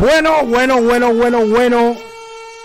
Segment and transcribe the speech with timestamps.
[0.00, 1.96] Bueno, bueno, bueno, bueno, bueno.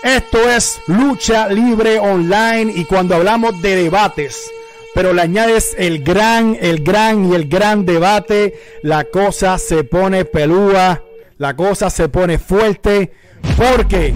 [0.02, 4.50] Esto es Lucha Libre Online y cuando hablamos de debates,
[4.94, 10.24] pero le añades el gran, el gran y el gran debate, la cosa se pone
[10.24, 11.02] pelúa,
[11.38, 13.12] la cosa se pone fuerte,
[13.56, 14.12] porque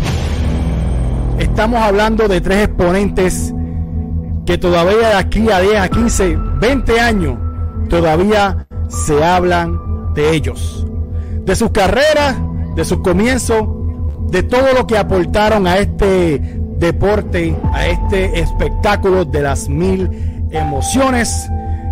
[1.38, 3.54] estamos hablando de tres exponentes
[4.44, 7.38] que todavía de aquí a 10, a 15, 20 años,
[7.88, 10.84] todavía se hablan de ellos,
[11.44, 12.36] de sus carreras,
[12.76, 13.66] de sus comienzos,
[14.30, 16.38] de todo lo que aportaron a este
[16.78, 20.08] deporte, a este espectáculo de las mil
[20.50, 21.48] emociones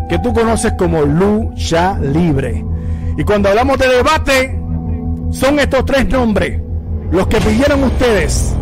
[0.09, 2.65] que tú conoces como lucha libre.
[3.17, 4.61] Y cuando hablamos de debate,
[5.31, 6.61] son estos tres nombres,
[7.11, 8.55] los que pidieron ustedes.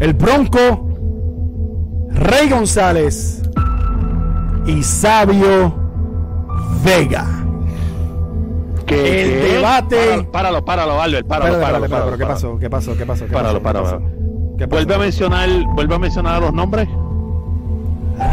[0.00, 0.88] El Bronco,
[2.10, 3.40] Rey González
[4.66, 5.74] y Sabio
[6.84, 7.43] Vega.
[8.86, 9.52] ¿Qué, El qué?
[9.54, 12.58] debate- Páralo, páralo, páralo, Albert, páralo, páralo, páralo, espérate, ¿Qué pasó?
[12.58, 12.96] ¿Qué pasó?
[12.96, 13.26] ¿Qué pasó?
[13.26, 13.74] ¿Qué Páralo, pasó?
[13.78, 13.84] ¿Qué páralo.
[14.00, 14.56] pasó?
[14.58, 14.76] ¿Qué pasó?
[14.76, 16.88] Vuelve a mencionar, vuelve a mencionar los nombres.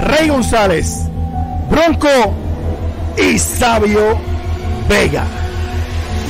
[0.03, 1.03] Rey González,
[1.70, 2.08] Bronco
[3.17, 4.17] y Sabio
[4.90, 5.23] Vega.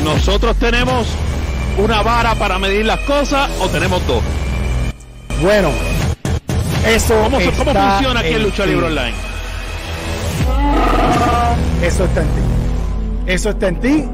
[0.03, 1.07] Nosotros tenemos
[1.77, 4.21] una vara para medir las cosas o tenemos dos.
[5.41, 5.69] Bueno,
[6.87, 8.65] eso ¿Cómo, cómo está funciona aquí en Lucha.
[8.65, 9.13] Libre Online?
[11.83, 12.41] Eso está en ti.
[13.27, 14.05] Eso está en ti.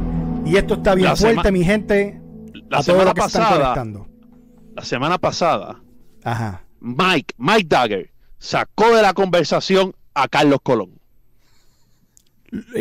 [0.48, 2.22] Y esto está bien La fuerte, mi gente.
[2.70, 4.06] La a todos semana los que se están pasada,
[4.76, 5.81] la semana pasada,
[6.23, 6.64] Ajá.
[6.80, 10.92] Mike, Mike Dagger sacó de la conversación a Carlos Colón.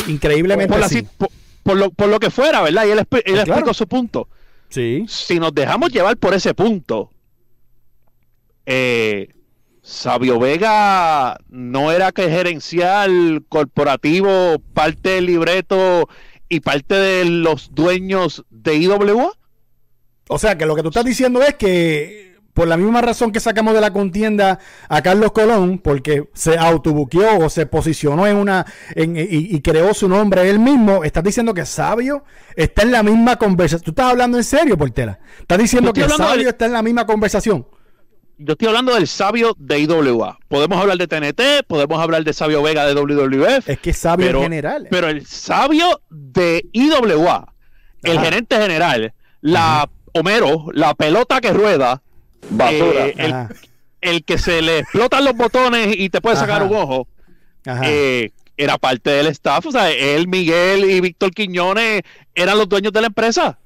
[0.08, 0.96] Increíblemente Por, la sí.
[1.00, 1.30] si- por-
[1.62, 2.84] por lo, por lo que fuera, ¿verdad?
[2.86, 3.74] Y él, él Pues explicó claro.
[3.74, 4.28] su punto.
[4.68, 5.04] Sí.
[5.08, 7.10] Si nos dejamos llevar por ese punto,
[8.66, 9.28] eh,
[9.82, 16.08] Sabio Vega no era que gerencial corporativo, parte del libreto
[16.48, 19.32] y parte de los dueños de IWA.
[20.28, 23.38] O sea, que lo que tú estás diciendo es que por la misma razón que
[23.38, 28.64] sacamos de la contienda a Carlos Colón, porque se autobuqueó o se posicionó en una
[28.94, 29.22] en- y,
[29.54, 32.24] y creó su nombre él mismo, estás diciendo que Sabio
[32.56, 33.84] está en la misma conversación.
[33.84, 35.18] ¿Tú estás hablando en serio, Portela?
[35.38, 37.66] ¿Estás diciendo que Sabio está en la misma conversación?
[38.38, 40.38] Yo estoy hablando del sabio de IWA.
[40.48, 43.68] Podemos hablar de TNT, podemos hablar de Sabio Vega de WWF.
[43.68, 44.88] Es que Sabio pero, en general.
[44.90, 47.52] Pero el sabio de IWA,
[48.02, 48.24] el Ajá.
[48.26, 52.02] gerente general, la Homero, la pelota que rueda,
[52.50, 53.06] Basura.
[53.06, 53.48] eh,
[54.02, 56.70] el, que se le explotan los botones y te puede sacar Ajá.
[56.70, 57.08] un ojo,
[57.64, 57.82] Ajá.
[57.84, 59.64] eh, era parte del staff.
[59.66, 62.02] O sea, él, Miguel y Víctor Quiñones
[62.34, 63.58] eran los dueños de la empresa.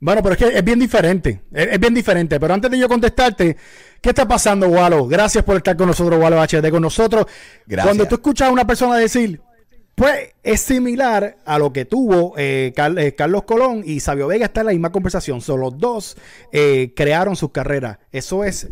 [0.00, 1.42] Bueno, pero es que es bien diferente.
[1.52, 2.40] Es, es bien diferente.
[2.40, 3.56] Pero antes de yo contestarte,
[4.00, 5.06] ¿qué está pasando, Walo?
[5.06, 7.26] Gracias por estar con nosotros, Walo HD, con nosotros.
[7.66, 7.84] Gracias.
[7.86, 9.40] Cuando tú escuchas a una persona decir,
[9.94, 14.46] pues es similar a lo que tuvo eh, Car- eh, Carlos Colón y Sabio Vega
[14.46, 15.42] está en la misma conversación.
[15.42, 16.16] Son los dos
[16.52, 17.98] eh, crearon sus carreras.
[18.10, 18.68] ¿Eso es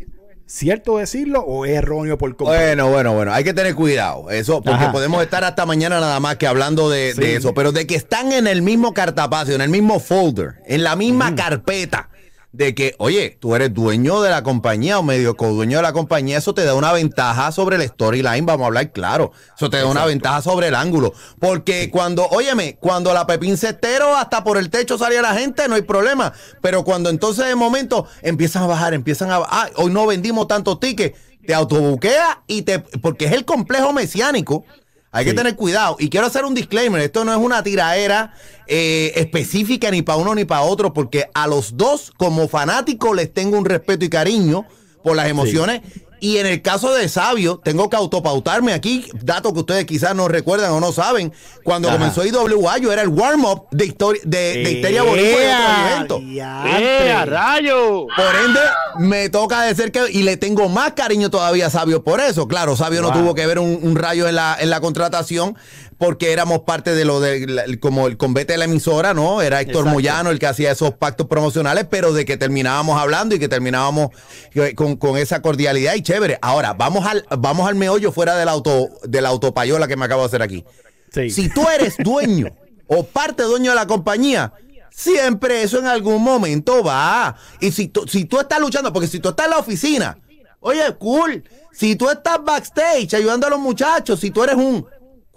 [0.48, 2.60] cierto decirlo o es erróneo por completo?
[2.64, 4.30] Bueno, bueno, bueno, hay que tener cuidado.
[4.30, 4.92] Eso, porque Ajá.
[4.92, 7.20] podemos estar hasta mañana nada más que hablando de, Sí.
[7.20, 10.82] de eso, pero de que están en el mismo cartapacio, en el mismo folder, en
[10.82, 12.08] la misma carpeta,
[12.52, 16.38] de que, oye, tú eres dueño de la compañía o medio co-dueño de la compañía,
[16.38, 19.32] eso te da una ventaja sobre el storyline, vamos a hablar claro.
[19.54, 21.12] Eso te da una ventaja sobre el ángulo.
[21.38, 25.74] Porque cuando, óyeme, cuando la Pepín Cestero hasta por el techo salía la gente, no
[25.74, 26.32] hay problema.
[26.62, 30.80] Pero cuando entonces de momento empiezan a bajar, empiezan a ah, hoy no vendimos tantos
[30.80, 34.64] tickets, te autobuquea y te, porque es el complejo mesiánico.
[35.10, 35.96] Hay que tener cuidado.
[35.98, 37.00] Y quiero hacer un disclaimer.
[37.00, 38.34] Esto no es una tiraera
[38.66, 43.32] eh, específica ni para uno ni para otro, porque a los dos, como fanáticos, les
[43.32, 44.66] tengo un respeto y cariño
[45.02, 45.80] por las emociones.
[46.20, 50.28] Y en el caso de Sabio, tengo que autopautarme aquí, datos que ustedes quizás no
[50.28, 51.32] recuerdan o no saben.
[51.64, 51.98] Cuando Ajá.
[51.98, 56.06] comenzó IWA, yo era el warm-up de, historia, de, de Histeria Boricua.
[56.30, 58.06] ¡Eh, a rayo!
[58.16, 58.60] Por ende,
[58.98, 62.48] me toca decir que, y le tengo más cariño todavía a Sabio por eso.
[62.48, 65.56] Claro, Sabio no tuvo que ver un, un rayo en la, en la contratación
[65.98, 69.42] porque éramos parte de lo de, la- como el convete de la emisora, ¿no?
[69.42, 69.90] Era Héctor Exacto.
[69.94, 74.10] Moyano el que hacía esos pactos promocionales, pero de que terminábamos hablando y que terminábamos
[74.54, 76.38] eh, con, con esa cordialidad y chévere.
[76.40, 80.22] Ahora, vamos al, vamos al meollo fuera del auto, de la autopayola que me acabo
[80.22, 80.64] de hacer aquí.
[81.12, 81.30] Sí.
[81.30, 82.54] Si tú eres dueño
[82.86, 84.52] o parte dueño de la compañía,
[84.90, 87.36] siempre eso en algún momento va.
[87.60, 90.18] Y si tú, si tú estás luchando, porque si tú estás en la oficina,
[90.60, 91.42] oye, cool.
[91.72, 94.84] Si tú estás backstage ayudando a los muchachos, si tú eres un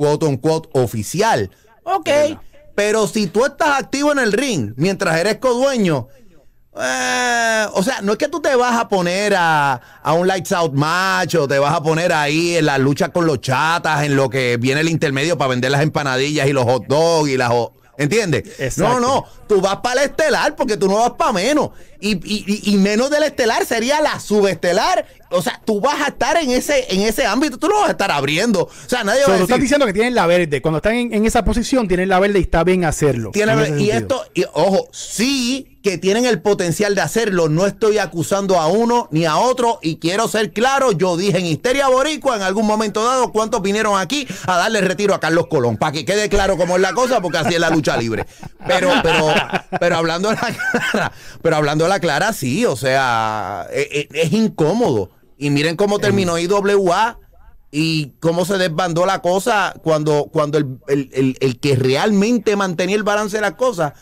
[0.01, 1.51] quote un quote oficial,
[1.83, 2.09] ok.
[2.73, 6.07] Pero si tú estás activo en el ring mientras eres codueño,
[6.75, 10.53] eh, o sea, no es que tú te vas a poner a, a un lights
[10.53, 14.15] out match o te vas a poner ahí en la lucha con los chatas, en
[14.15, 17.51] lo que viene el intermedio para vender las empanadillas y los hot dogs y las
[18.01, 18.77] ¿Entiendes?
[18.77, 21.69] No, no, tú vas para el estelar porque tú no vas para menos.
[21.99, 25.05] Y, y, y, menos del estelar sería la subestelar.
[25.29, 27.91] O sea, tú vas a estar en ese, en ese ámbito, tú no vas a
[27.91, 28.63] estar abriendo.
[28.63, 30.63] O sea, nadie va a decir, estás diciendo que tienen la verde.
[30.63, 33.31] Cuando están en, esa posición, tienen la verde y está bien hacerlo.
[33.77, 37.49] y esto, y, ojo, sí que tienen el potencial de hacerlo.
[37.49, 41.45] No estoy acusando a uno ni a otro y quiero ser claro, yo dije en
[41.45, 45.77] Histeria Boricua en algún momento dado cuántos vinieron aquí a darle retiro a Carlos Colón,
[45.77, 48.25] para que quede claro cómo es la cosa, porque así es la lucha libre.
[48.67, 49.33] Pero, pero,
[49.79, 51.11] pero hablando de la clara,
[51.41, 55.09] pero hablando de la clara, sí, o sea, es, e, es incómodo.
[55.37, 57.17] Y miren cómo terminó IWA
[57.71, 63.03] y cómo se desbandó la cosa cuando, cuando el, el, el que realmente mantenía el
[63.03, 63.93] balance de las cosas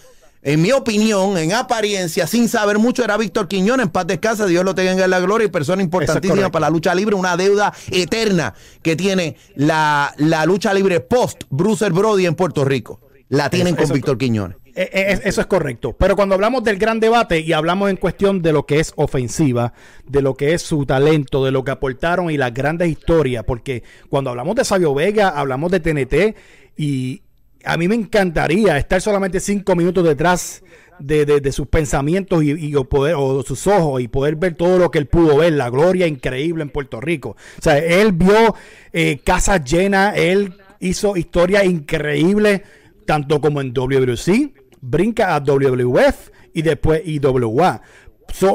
[0.42, 4.64] en mi opinión, en apariencia, sin saber mucho, era Víctor Quiñón, en paz descansa, Dios
[4.64, 8.54] lo tenga en la gloria y persona importantísima para la lucha libre, una deuda eterna
[8.82, 10.14] que tiene la,
[10.46, 13.02] lucha libre post Bruce Brody en Puerto Rico.
[13.28, 14.58] La tienen con Víctor Quiñones.
[14.76, 15.94] Eh, eh, eso es correcto.
[15.98, 19.74] Pero cuando hablamos del gran debate y hablamos en cuestión de lo que es ofensiva,
[20.08, 23.84] de lo que es su talento, de lo que aportaron y las grandes historias, porque
[24.10, 26.36] cuando hablamos de Sabio Vega, hablamos de TNT
[26.78, 27.24] y,
[27.64, 30.64] a mí me encantaría estar solamente cinco minutos detrás
[31.00, 35.00] de, sus pensamientos y, o poder, o sus ojos y poder ver todo lo que
[35.00, 37.36] él pudo ver, la gloria increíble en Puerto Rico.
[37.58, 38.56] O sea, él vio
[38.92, 42.62] eh, casas llenas, él hizo historias increíbles,
[43.06, 44.52] tanto como en WWC,
[44.82, 47.82] brinca a WWF y después IWA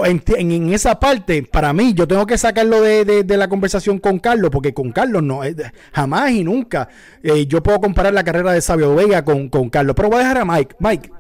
[0.05, 4.73] en, esa parte, para mí, yo tengo que sacarlo de, la conversación con Carlos, porque
[4.73, 5.55] con Carlos no, eh,
[5.93, 6.89] jamás y nunca
[7.23, 9.95] eh, yo puedo comparar la carrera de Sabio Vega con, Carlos.
[9.97, 10.77] Pero voy a dejar a Mike.
[10.79, 11.11] Mike,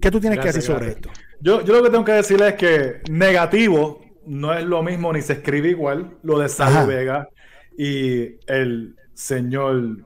[0.00, 1.10] ¿qué tú tienes que decir sobre esto?
[1.40, 5.22] Yo, yo lo que tengo que decirle es que negativo no es lo mismo ni
[5.22, 7.28] se escribe igual lo de Sabio Vega
[7.76, 10.04] y el señor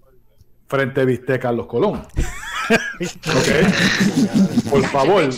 [0.68, 2.02] Frente Viste Carlos Colón.
[3.00, 4.70] Ok.
[4.70, 5.28] Por favor,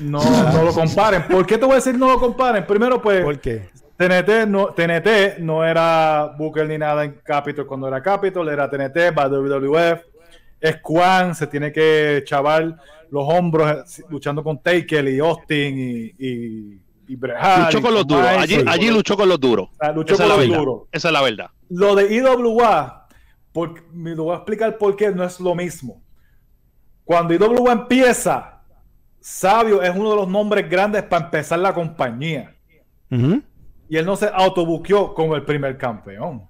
[0.00, 1.26] no, no, lo comparen.
[1.26, 2.66] ¿Por qué te voy a decir no lo comparen?
[2.66, 3.24] Primero, pues.
[3.24, 3.70] ¿Por qué?
[3.96, 9.16] TNT no, TNT no era Booker ni nada en Capitol cuando era Capitol, era TNT,
[9.16, 10.00] va WWF.
[10.60, 12.76] Es Juan, se tiene que chavar
[13.10, 18.26] los hombros luchando con Taker y Austin y, y, y Luchó con los duros.
[18.26, 19.68] Allí, allí luchó con los duros.
[19.94, 20.82] luchó con los duros.
[20.92, 21.50] Esa es la verdad.
[21.70, 23.08] Lo de IWA,
[23.52, 26.02] porque, me lo voy a explicar por qué no es lo mismo.
[27.08, 28.60] Cuando IWA empieza,
[29.18, 32.54] Sabio es uno de los nombres grandes para empezar la compañía.
[33.88, 36.46] Y él no se autobuqueó como el primer campeón.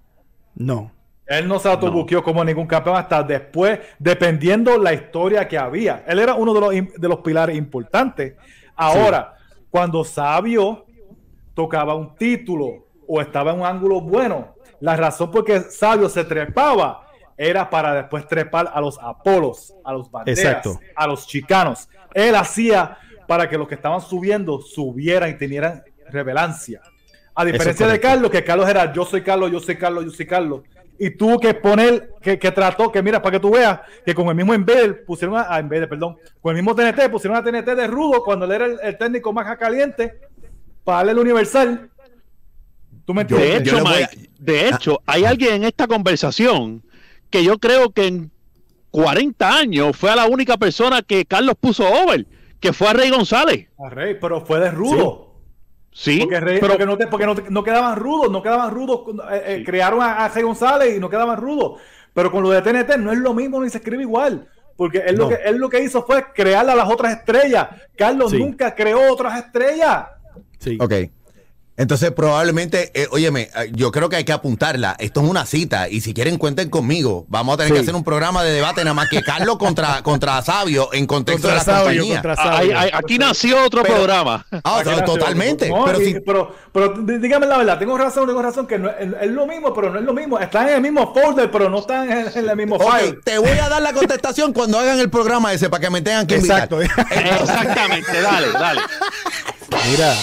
[0.56, 0.90] No.
[1.26, 6.02] Él no se autobuqueó como ningún campeón hasta después, dependiendo la historia que había.
[6.08, 8.34] Él era uno de los, de los pilares importantes.
[8.75, 9.37] Ahora,
[9.70, 10.87] cuando Sabio
[11.55, 16.25] tocaba un título o estaba en un ángulo bueno, la razón por que Sabio se
[16.25, 17.07] trepaba
[17.38, 21.88] era para después trepar a los Apolos, a los Banderas, a los Chicanos.
[22.12, 22.99] Él hacía
[23.29, 26.82] para que los que estaban subiendo subieran y tenieran revelancia.
[27.35, 30.26] A diferencia de Carlos, que Carlos era yo soy Carlos, yo soy Carlos, yo soy
[30.26, 30.62] Carlos.
[30.99, 34.34] Y tuvo que poner, que, trató, que mira, para que tú veas, que con el
[34.34, 38.25] mismo Embed pusieron a, a perdón, con el mismo TNT pusieron a TNT de rudo
[38.25, 40.19] cuando él era el, técnico más caliente
[40.82, 41.88] para darle el universal.
[43.05, 43.76] ¿Tú me de hecho,
[44.38, 46.82] de hecho, hay alguien en esta conversación
[47.31, 48.31] que yo creo que en
[48.91, 52.27] 40 años fue a la única persona que Carlos puso over,
[52.61, 53.69] que fue a Rey González.
[53.79, 55.27] A Rey, pero fue de rudo.
[55.93, 56.20] Sí.
[56.20, 59.01] porque, pero, no, porque no, quedaban rudos, no quedaban rudos.
[59.32, 61.81] Eh, eh, crearon a, Rey González y no quedaban rudos.
[62.15, 64.49] Pero con lo de TNT no es lo mismo ni se escribe igual.
[64.77, 67.69] Porque él, lo, que, él lo que hizo fue crear a las otras estrellas.
[67.97, 70.06] Carlos nunca creó otras estrellas.
[70.61, 70.79] Sí.
[70.81, 70.94] Ok.
[71.79, 74.97] Entonces, probablemente, eh, óyeme, eh, yo creo que hay que apuntarla.
[74.99, 75.89] Esto es una cita.
[75.89, 77.25] Y si quieren, cuenten conmigo.
[77.29, 80.43] Vamos a tener que hacer un programa de debate nada más que Carlos contra, contra
[80.43, 82.23] Sabio en contexto de la compañía.
[82.93, 84.44] aquí nació otro programa.
[84.65, 85.73] Ah, totalmente.
[86.27, 89.91] pero, pero, dígame la verdad, tengo razón, tengo razón que no, es, lo mismo, pero
[89.91, 90.37] no es lo mismo.
[90.41, 93.20] Están en el mismo folder, pero no están en, el mismo file.
[93.23, 96.27] Te voy a dar la contestación cuando hagan el programa ese para que me tengan
[96.27, 96.81] que Exacto.
[96.81, 98.81] Exactamente, dale, dale.
[99.91, 100.15] Mira,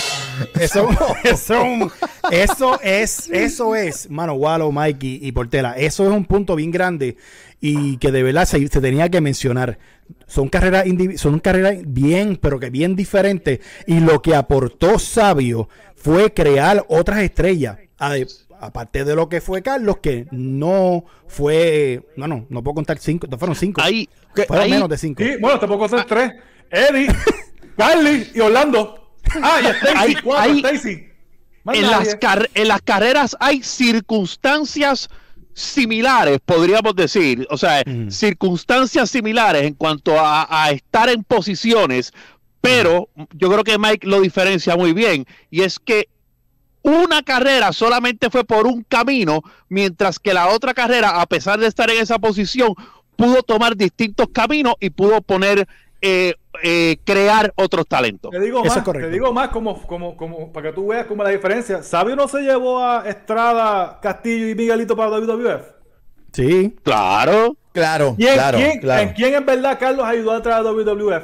[0.60, 0.90] eso,
[1.24, 1.92] eso,
[2.32, 5.74] eso es, eso es, mano, Wallo, Mikey y Portela.
[5.78, 7.18] Eso es un punto bien grande
[7.62, 9.80] y que de verdad se, tenía que mencionar.
[10.28, 10.86] Son carreras,
[11.18, 13.60] son carreras bien, pero que bien diferentes.
[13.88, 17.78] Y lo que aportó Sabio fue crear otras estrellas.
[18.60, 22.04] aparte de lo que fue Carlos, que no fue.
[22.16, 23.28] No, no, no puedo contar cinco.
[23.30, 23.82] No fueron cinco.
[23.82, 24.08] Ahí,
[24.48, 25.24] fueron menos de cinco.
[25.24, 26.34] Sí, bueno, te puedo contar tres.
[26.70, 27.08] Eddie,
[27.78, 29.05] Carly y Orlando.
[29.42, 29.60] Ah,
[30.08, 32.18] y En, las
[32.54, 35.10] en las carreras hay circunstancias
[35.56, 42.14] similares, podríamos decir, o sea, circunstancias similares en cuanto a, estar en posiciones,
[42.60, 46.10] pero yo creo que Mike lo diferencia muy bien, y es que
[46.82, 51.68] una carrera solamente fue por un camino, mientras que la otra carrera, a pesar de
[51.68, 52.76] estar en esa posición,
[53.16, 55.68] pudo tomar distintos caminos y pudo poner
[56.02, 58.32] eh, eh, crear otros talentos.
[58.32, 61.30] Te digo más, te digo más como, como, como, para que tú veas como la
[61.30, 61.84] diferencia.
[61.84, 65.64] ¿Sabio no se llevó a Estrada, Castillo y Miguelito para WWF?
[66.34, 66.76] Sí.
[66.84, 67.58] Claro.
[67.76, 69.02] Claro, en claro, quién, claro.
[69.02, 71.24] ¿En quién en verdad Carlos ayudó a entrar a WWF?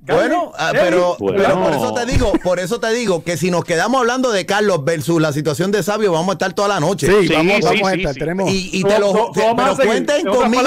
[0.00, 4.00] Bueno, ah, pero, por eso te digo, por eso te digo que si nos quedamos
[4.00, 7.06] hablando de Carlos versus la situación de Sabio, vamos a estar toda la noche.
[7.06, 8.14] Sí, vamos, vamos a estar.
[8.14, 8.50] Tenemos...
[8.50, 10.62] Y, te lo, pero cuenten conmigo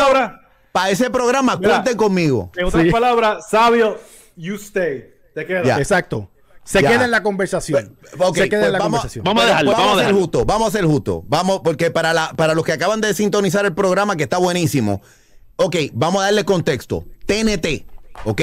[0.75, 2.51] para ese programa, cuenten conmigo.
[2.57, 3.97] En otras palabras, sabio,
[4.35, 5.05] you stay.
[5.33, 5.77] Te queda.
[5.77, 6.29] Exacto.
[6.65, 7.97] Se queda en la conversación.
[8.33, 9.23] se queda en la vamos, conversación.
[9.23, 9.71] Vamos a dejarlo.
[9.71, 10.45] Vamos, a ser justos.
[10.45, 11.23] Vamos a ser justos.
[11.27, 15.01] Vamos, porque para, la, para los que acaban de sintonizar el programa, que está buenísimo.
[15.55, 17.05] Ok, vamos a darle contexto.
[17.25, 17.85] TNT.
[18.25, 18.41] Ok.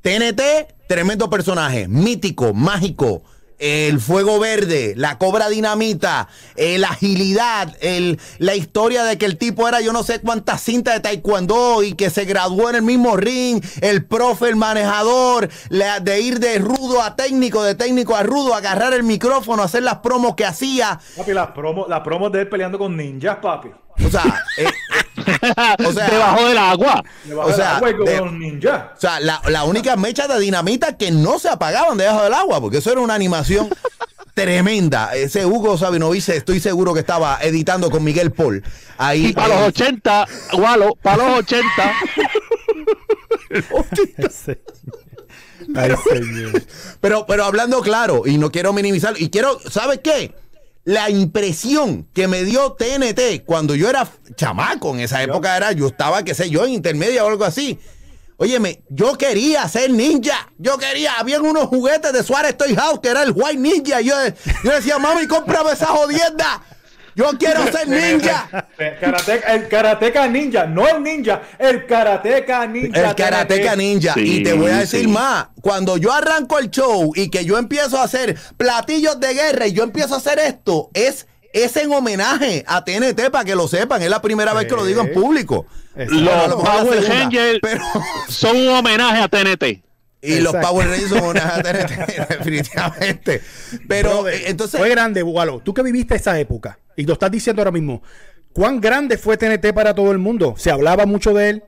[0.00, 0.42] TNT,
[0.86, 1.88] tremendo personaje.
[1.88, 3.24] Mítico, mágico
[3.64, 9.38] el fuego verde, la cobra dinamita, eh, la agilidad, el, la historia de que el
[9.38, 12.82] tipo era yo no sé cuántas cintas de taekwondo y que se graduó en el
[12.82, 18.22] mismo ring, el profe, el manejador, de ir de rudo a técnico, de técnico a
[18.22, 21.00] rudo, agarrar el micrófono, hacer las promos que hacía.
[21.16, 23.70] Papi, las promos, las promos de él peleando con ninjas, papi.
[24.04, 24.66] O sea, eh,
[25.86, 27.02] o sea, debajo del agua.
[27.36, 32.22] o sea, O sea, la, la, única mecha de dinamita que no se apagaban debajo
[32.22, 33.68] del agua, porque eso era una animación
[34.34, 35.14] tremenda.
[35.14, 38.62] Ese Hugo Sabinovice, estoy seguro que estaba editando con Miguel Paul.
[38.98, 41.68] Ahí, y para los 80, Gualo, para los 80.
[47.00, 50.34] pero, pero hablando claro, y no quiero minimizar, y quiero, ¿sabes qué?
[50.84, 55.88] La impresión que me dio TNT cuando yo era chamaco, en esa época era, yo
[55.88, 57.78] estaba, qué sé yo, en intermedia o algo así.
[58.36, 60.50] Óyeme, yo quería ser ninja.
[60.58, 64.00] Yo quería, habían unos juguetes de Suárez Toy House que era el White Ninja.
[64.00, 64.14] Yo,
[64.64, 66.62] yo decía, mami, cómprame esa jodienda.
[67.14, 68.68] Yo quiero ser ninja.
[68.78, 73.10] el karateca ninja, no el ninja, el karateca ninja.
[73.10, 74.14] El karateca ninja.
[74.16, 77.98] y te voy a decir más, cuando yo arranco el show y que yo empiezo
[77.98, 82.64] a hacer platillos de guerra y yo empiezo a hacer esto, es, es en homenaje
[82.66, 84.02] a TNT para que lo sepan.
[84.02, 85.66] Es la primera vez que lo digo en público.
[85.94, 87.60] Los Power Rangers
[88.28, 89.84] son un homenaje a TNT.
[90.24, 91.58] Y los Power Rangers son una
[92.28, 93.42] definitivamente.
[93.86, 94.80] Pero eh, entonces.
[94.80, 95.60] Fue grande, Walo.
[95.60, 98.02] Tú que viviste esa época y lo estás diciendo ahora mismo.
[98.52, 100.54] ¿Cuán grande fue TNT para todo el mundo?
[100.56, 101.64] ¿Se hablaba mucho de él?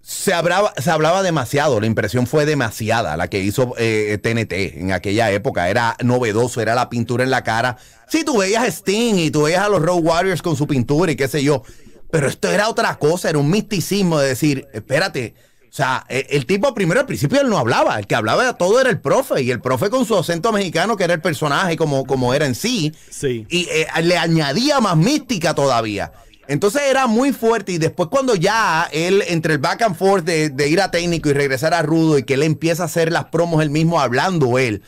[0.00, 4.92] Se hablaba, se hablaba demasiado, la impresión fue demasiada la que hizo TNT eh, en
[4.92, 5.68] aquella época.
[5.68, 7.76] Era novedoso, era la pintura en la cara.
[8.08, 11.12] Sí, tú veías a Sting y tú veías a los Road Warriors con su pintura
[11.12, 11.64] y qué sé yo.
[12.10, 15.34] Pero esto era otra cosa, era un misticismo de decir, espérate,
[15.70, 18.80] o sea, e, el, tipo primero al principio él no hablaba, el que hablaba todo
[18.80, 22.04] era el profe y el profe con su acento mexicano que era el personaje como,
[22.06, 23.46] como era en sí, sí.
[23.48, 26.12] y eh, le añadía más mística todavía.
[26.48, 30.48] Entonces era muy fuerte y después cuando ya él entre el back and forth de,
[30.48, 33.26] de, ir a técnico y regresar a rudo y que él empieza a hacer las
[33.26, 34.82] promos él mismo hablando él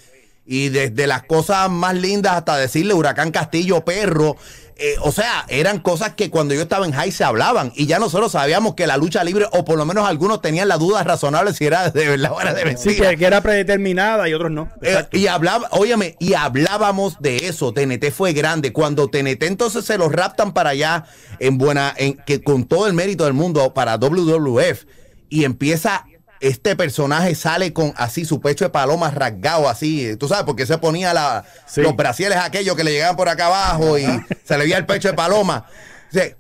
[0.44, 4.36] y desde las cosas más lindas hasta decirle huracán Castillo perro
[4.84, 8.00] eh, o sea, eran cosas que cuando yo estaba en high se hablaban y ya
[8.00, 11.54] nosotros sabíamos que la lucha libre, o por lo menos algunos tenían la duda razonable
[11.54, 13.10] si era de verdad o era de mentira.
[13.10, 14.72] Sí, que, era predeterminada y otros no.
[14.82, 17.72] Eh, y hablaba, óyeme, y hablábamos de eso.
[17.72, 18.72] TNT fue grande.
[18.72, 21.04] Cuando TNT entonces se los raptan para allá
[21.38, 24.84] en buena, en que con todo el mérito del mundo para WWF
[25.28, 26.06] y empieza
[26.42, 30.76] este personaje sale con así su pecho de paloma rasgado así, tú sabes, porque se
[30.78, 31.44] ponía la,
[31.76, 34.04] los brasieles aquellos que le llegaban por acá abajo y
[34.44, 35.66] se le veía el pecho de paloma.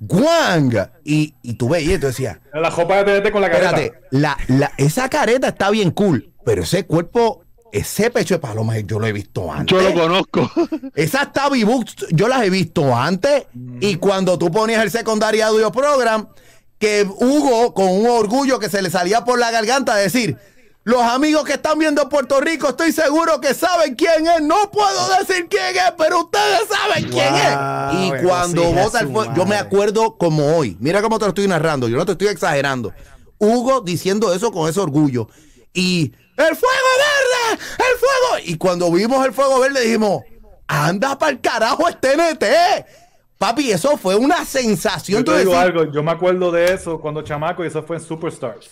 [0.00, 0.90] ¡guang!
[1.04, 2.38] Y, y tú veías y tú decías...
[2.52, 3.70] La jopa de con la careta.
[3.70, 7.42] Espérate, la, la, esa careta está bien cool, pero ese cuerpo
[7.72, 9.74] ese pecho de paloma yo lo he visto antes.
[9.74, 10.50] Yo lo conozco.
[10.94, 11.64] Esas Tabi
[12.10, 13.46] yo las he visto antes.
[13.80, 16.28] Y cuando tú ponías el secundario audio program,
[16.82, 20.36] que Hugo, con un orgullo que se le salía por la garganta, decir,
[20.82, 24.42] los amigos que están viendo Puerto Rico, estoy seguro que saben quién es.
[24.42, 27.52] No puedo decir quién es, pero ustedes saben quién es.
[28.00, 30.76] Y cuando vota el fuego, yo me acuerdo como hoy.
[30.80, 32.92] Mira cómo te lo estoy narrando, yo no te estoy exagerando.
[33.38, 35.28] Hugo diciendo eso con ese orgullo.
[35.72, 38.44] Y el fuego verde, el fuego.
[38.44, 40.22] Y cuando vimos el fuego verde dijimos,
[40.66, 42.44] anda para el carajo este TNT.
[43.42, 45.24] Papi, eso fue una sensación.
[45.24, 48.02] Yo te digo algo, yo me acuerdo de eso cuando chamaco y eso fue en
[48.02, 48.70] Superstars.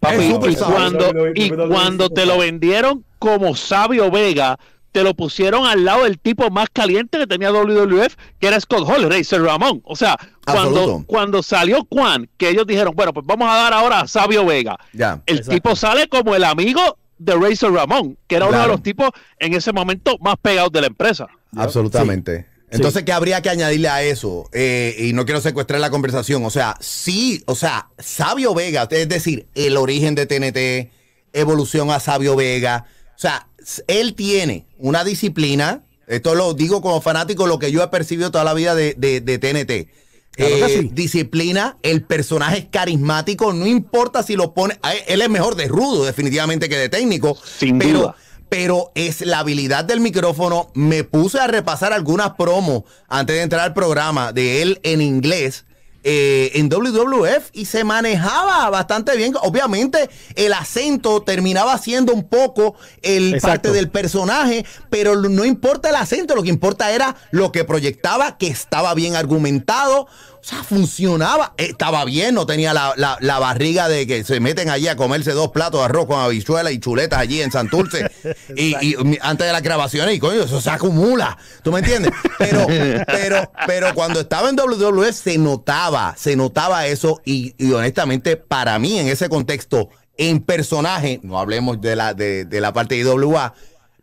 [0.00, 4.58] Papi, y cuando, y cuando te lo vendieron como Sabio Vega,
[4.92, 8.86] te lo pusieron al lado del tipo más caliente que tenía WWF, que era Scott
[8.86, 9.80] Hall, Razor Ramón.
[9.86, 14.00] O sea, cuando, cuando salió Juan, que ellos dijeron, bueno, pues vamos a dar ahora
[14.00, 14.76] a Sabio Vega.
[14.92, 18.82] Ya, el tipo sale como el amigo de Razor Ramón, que era uno de los
[18.82, 21.28] tipos en ese momento más pegados de la empresa.
[21.56, 22.51] Absolutamente.
[22.72, 24.48] Entonces, ¿qué habría que añadirle a eso?
[24.52, 26.44] Eh, y no quiero secuestrar la conversación.
[26.44, 30.90] O sea, sí, o sea, Sabio Vega, es decir, el origen de TNT,
[31.34, 32.86] evolución a Sabio Vega.
[33.14, 33.46] O sea,
[33.86, 38.44] él tiene una disciplina, esto lo digo como fanático, lo que yo he percibido toda
[38.44, 40.02] la vida de, TNT.
[40.38, 45.68] Eh, disciplina, el personaje es carismático, no importa si lo pone, él es mejor de
[45.68, 48.16] rudo definitivamente que de técnico, Sin pero, duda.
[48.52, 50.70] Pero es la habilidad del micrófono.
[50.74, 55.64] Me puse a repasar algunas promos antes de entrar al programa de él en inglés
[56.04, 59.32] eh, en WWF y se manejaba bastante bien.
[59.40, 65.94] Obviamente, el acento terminaba siendo un poco el parte del personaje, pero no importa el
[65.94, 70.08] acento, lo que importa era lo que proyectaba, que estaba bien argumentado.
[70.42, 74.96] O sea, funcionaba, estaba bien, no tenía la, barriga de que se meten allí a
[74.96, 78.10] comerse dos platos de arroz con habichuelas y chuletas allí en Santurce.
[78.56, 82.12] Y, antes de las grabaciones y coño, eso se acumula, ¿tú me entiendes?
[82.38, 82.66] Pero,
[83.06, 88.98] pero, pero cuando estaba en WWE se notaba, se notaba eso y, honestamente para mí
[88.98, 93.54] en ese contexto, en personaje, no hablemos de la, de, de la parte de IWA,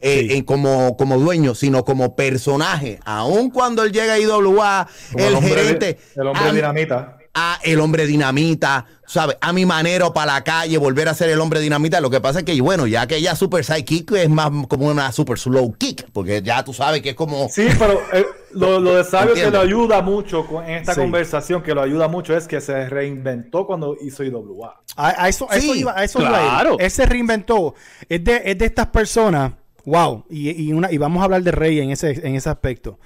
[0.01, 2.99] eh, como, como dueño, sino como personaje.
[3.05, 5.99] Aun cuando él llega a IWA, el, gerente.
[6.15, 7.15] el hombre dinamita.
[7.33, 9.37] A el hombre dinamita, ¿sabes?
[9.39, 12.01] A mi manera para la calle, volver a ser el hombre dinamita.
[12.01, 15.11] Lo que pasa es que, bueno, ya que ella super kick es más como una
[15.11, 17.47] super slow kick, porque ya tú sabes que es como.
[17.49, 21.81] Sí, pero eh, lo, de sabio que lo ayuda mucho en esta conversación, que lo
[21.81, 24.81] ayuda mucho, es que se reinventó cuando hizo IWA.
[24.95, 26.77] A, eso, eso iba, a eso claro.
[26.79, 27.75] Él se reinventó.
[28.09, 29.51] Es de, es de estas personas
[29.89, 32.99] Wow, y, una, y vamos a hablar de Rey en ese, en ese aspecto.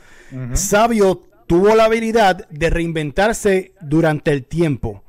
[0.52, 5.02] Sabio tuvo la habilidad de reinventarse durante el tiempo.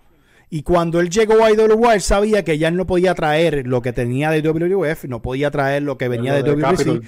[0.50, 4.30] Y cuando él llegó a él sabía que ya no podía traer lo que tenía
[4.30, 7.02] de WWF, no podía traer lo que venía de, WWC.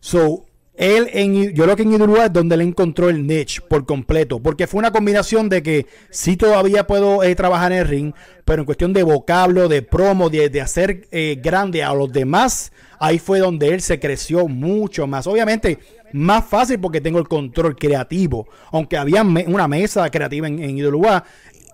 [0.00, 0.46] So,
[0.78, 4.38] él en, yo creo que en IWA es donde le encontró el niche por completo,
[4.40, 8.12] porque fue una combinación de que sí todavía puedo eh, trabajar en el ring,
[8.44, 13.18] pero en cuestión de vocablo, de promo, de, hacer eh, grande a los demás ahí
[13.18, 15.26] fue donde él se creció mucho más.
[15.26, 15.78] Obviamente,
[16.12, 18.48] más fácil porque tengo el control creativo.
[18.70, 20.78] Aunque había una mesa creativa en, en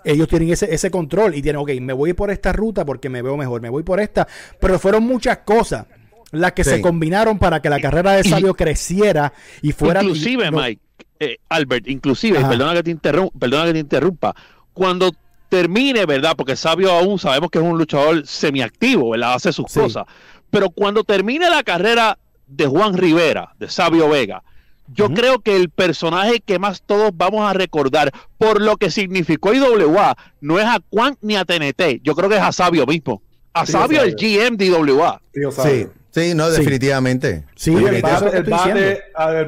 [0.05, 3.23] ellos tienen ese, ese control y tienen, ok, me voy por esta ruta porque me
[3.23, 4.29] veo mejor, me voy por esta.
[4.61, 5.87] Pero fueron muchas cosas
[6.35, 10.03] las que se combinaron para que la carrera de Sabio creciera y fuera...
[10.03, 10.81] Inclusive, Mike,
[11.21, 14.35] eh, Albert, inclusive, perdona que, te interrumpa, perdona que te interrumpa,
[14.73, 15.13] cuando
[15.49, 16.35] termine, ¿verdad?
[16.37, 19.35] Porque Sabio aún sabemos que es un luchador semiactivo, ¿verdad?
[19.35, 20.05] Hace sus cosas.
[20.51, 24.43] Pero cuando termine la carrera de Juan Rivera, de Sabio Vega,
[24.89, 29.55] yo creo que el personaje que más todos vamos a recordar por lo que significó
[29.55, 33.23] IWA no es a Juan ni a TNT, yo creo que es a Sabio mismo.
[33.53, 35.23] A Sabio, el GM de IWA.
[35.33, 37.45] Sí, sí, no, definitivamente.
[37.57, 38.01] Sí, el,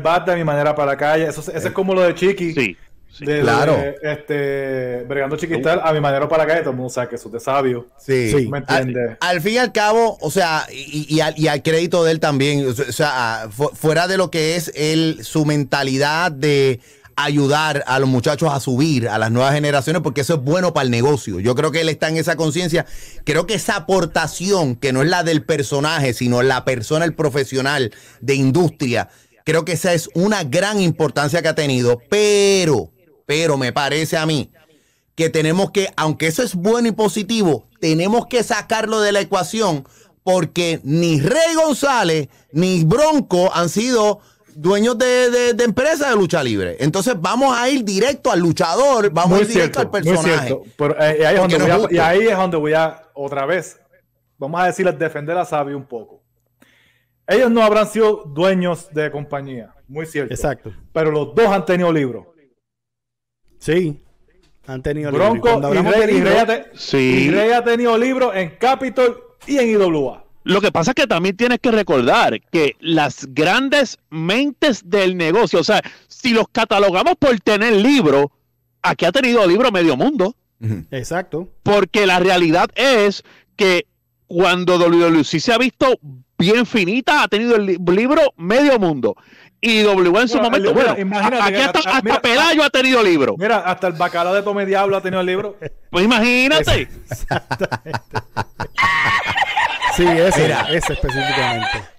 [0.03, 2.53] bat, de mi manera para la calle, eso, es como lo de Chiqui.
[2.53, 2.77] Sí
[3.25, 3.95] claro.
[4.03, 7.43] este, bregando chiquital, a mi manera para acá, todo el mundo sabe que eso es
[7.43, 7.87] sabio.
[7.99, 8.49] Sí.
[8.51, 9.17] ¿Me entiende?
[9.21, 13.49] Al, fin y al cabo, o sea, y, al, crédito de él también, o sea,
[13.75, 16.81] fuera de lo que es él, su mentalidad de
[17.17, 20.85] ayudar a los muchachos a subir a las nuevas generaciones porque eso es bueno para
[20.85, 21.41] el negocio.
[21.41, 22.85] Yo creo que él está en esa conciencia.
[23.25, 27.93] Creo que esa aportación, que no es la del personaje, sino la persona, el profesional
[28.21, 29.09] de industria,
[29.45, 32.01] creo que esa es una gran importancia que ha tenido.
[32.11, 32.91] Pero,
[33.25, 34.51] pero me parece a mí
[35.15, 39.87] que tenemos que, aunque eso es bueno y positivo, tenemos que sacarlo de la ecuación
[40.23, 44.21] porque ni Rey González ni Bronco han sido
[44.57, 46.77] dueños de, de, empresas de lucha libre.
[46.81, 50.59] Entonces vamos a ir directo al luchador, vamos a ir directo al personaje.
[51.01, 53.79] Eh, ahí es y ahí es donde voy a, otra vez,
[54.39, 56.23] vamos a decirles defender a Sabio un poco.
[57.29, 60.33] Ellos no habrán sido dueños de compañía, muy cierto.
[60.33, 60.73] Exacto.
[60.93, 62.27] Pero los dos han tenido libros.
[63.59, 64.03] Sí,
[64.67, 70.26] han tenido Bronco y Rey, y, Rey ha tenido libros en Capitol y en IWA.
[70.47, 75.59] Lo que pasa es que también tienes que recordar que las grandes mentes del negocio,
[75.59, 78.27] o sea, si los catalogamos por tener libros,
[78.81, 80.37] aquí ha tenido libro medio mundo.
[80.93, 81.49] Exacto.
[81.65, 83.25] Porque la realidad es
[83.57, 83.89] que
[84.29, 85.99] cuando WWC se ha visto
[86.39, 89.17] bien finita, ha tenido el libro medio mundo
[89.61, 90.73] y W en su momento.
[90.73, 90.93] bueno,
[91.43, 93.35] aquí hasta, Pelayo ha tenido libro.
[93.37, 95.57] Mira, hasta el bacalao de Tome Diablo ha tenido el libro.
[95.91, 96.89] Pues imagínate.
[99.97, 101.97] sí, ese, ese específicamente.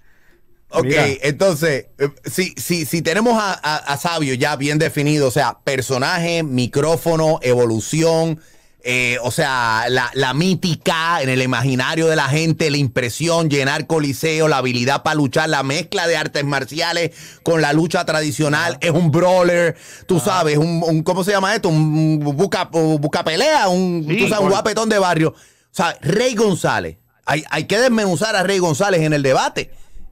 [0.70, 0.86] Ok,
[1.22, 6.44] entonces, eh, si, si, si tenemos a, a, Sabio ya bien definido, o sea, personaje,
[6.44, 8.42] micrófono, evolución,
[8.84, 13.88] eh, o sea, la, la, mítica en el imaginario de la gente, la impresión, llenar
[13.88, 17.12] coliseo, la habilidad para luchar, la mezcla de artes marciales
[17.44, 21.70] con la lucha tradicional, es un brawler, tú sabes, un, un, ¿cómo se llama esto?
[21.70, 25.30] Un buca, buca pelea, un, un guapetón de barrio.
[25.30, 29.70] O sea, Rey González, hay, hay que desmenuzar a Rey González en el debate.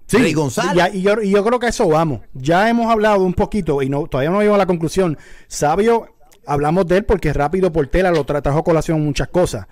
[0.08, 0.93] Sí, González.
[0.93, 2.21] y, yo, y, yo, creo que eso vamos.
[2.34, 5.17] Ya hemos hablado un poquito y no, todavía no llegamos a la conclusión.
[5.47, 6.08] Sabio,
[6.45, 9.65] hablamos de él porque rápido por tela lo tra trajo colación muchas cosas.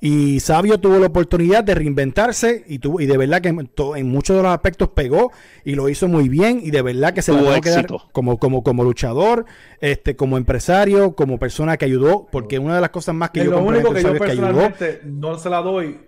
[0.00, 4.36] Y Sabio tuvo la oportunidad de reinventarse y, tuvo, y de verdad que en, muchos
[4.36, 5.32] de los aspectos pegó
[5.64, 8.38] y lo hizo muy bien y de verdad que se le va a quedar como,
[8.38, 9.46] como, como luchador,
[9.80, 13.50] este, como empresario, como persona que ayudó, porque una de las cosas más que yo
[13.50, 16.07] lo único que yo personalmente no se la doy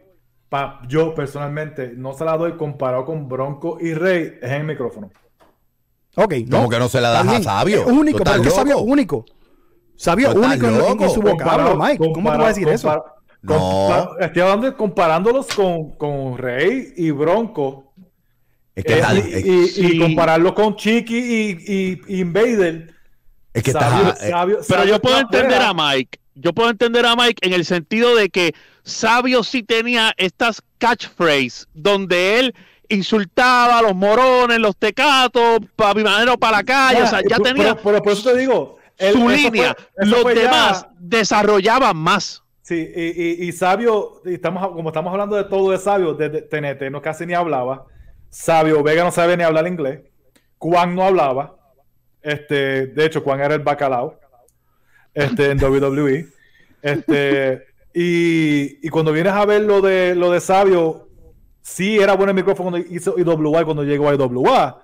[0.88, 5.10] yo personalmente no se la doy comparado con Bronco y Rey, es en el micrófono.
[6.16, 6.58] Ok, no.
[6.58, 7.82] Como que no se la das a Sabio.
[7.82, 9.24] Es único, pero es Sabio único.
[9.96, 11.98] Sabio único en, su vocablo, Mike.
[11.98, 13.04] ¿Cómo te vas a decir eso?
[13.42, 14.18] No.
[14.18, 17.92] Estoy hablando comparándolos con, con Rey y Bronco.
[18.74, 22.94] Es que eh, y, y, compararlo con Chiqui y, y, Invader.
[23.52, 24.16] Es que está.
[24.20, 24.32] Eh,
[24.68, 26.18] pero yo puedo entender a Mike.
[26.34, 31.68] Yo puedo entender a Mike en el sentido de que Sabio sí tenía estas catchphrases
[31.74, 32.54] donde él
[32.88, 37.76] insultaba a los morones, los tecatos, para manera para la calle, o sea, ya tenía
[37.76, 42.42] por eso te digo, su línea, los demás desarrollaban más.
[42.62, 47.26] Sí, y, Sabio, estamos, como estamos hablando de todo de Sabio, de, TNT, no casi
[47.26, 47.86] ni hablaba.
[48.28, 50.02] Sabio Vega no sabe ni hablar inglés.
[50.58, 51.56] Juan no hablaba.
[52.22, 54.20] Este, de hecho, Juan era el bacalao.
[55.14, 56.28] Este, en WWE.
[56.82, 61.08] Este, y, cuando vienes a ver lo de, lo de Sabio,
[61.60, 64.82] sí era bueno el micrófono cuando hizo IWA cuando llegó a IWA.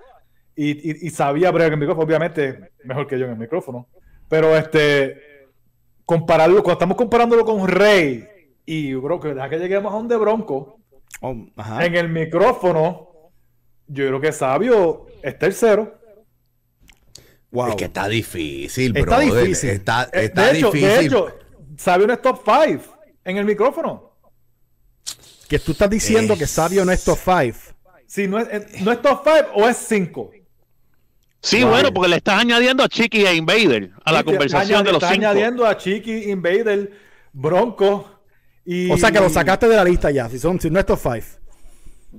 [0.59, 3.89] Y, y, sabía bregar el micrófono, obviamente, mejor que yo en el micrófono.
[4.29, 5.21] Pero este,
[6.05, 8.27] compararlo, cuando estamos comparándolo con Rey,
[8.65, 10.81] y yo creo que deja que lleguemos a donde Bronco,
[11.21, 11.37] oh,
[11.81, 13.11] en el micrófono,
[13.87, 15.99] yo creo que Sabio es tercero.
[17.51, 17.69] Wow.
[17.69, 19.71] Es que está difícil, Está difícil.
[19.71, 20.81] Está, eh, está difícil.
[20.81, 21.39] de hecho,
[21.77, 22.96] Sabio no es top 5
[23.27, 24.13] en el micrófono.
[25.49, 27.59] Que tú estás diciendo que Sabio no es top 5.
[28.07, 30.31] Sí, no es, eh, no es top 5 o es 5.
[31.43, 35.03] Sí, bueno, porque le estás añadiendo a Chiqui e Invader a la conversación de los
[35.03, 35.15] cinco.
[35.15, 36.91] Estás añadiendo a Chiqui, Invader,
[37.33, 38.23] Bronco
[38.65, 38.91] y...
[38.91, 40.99] O sea que lo sacaste de la lista ya, si, son, si no es top
[41.01, 41.15] 5.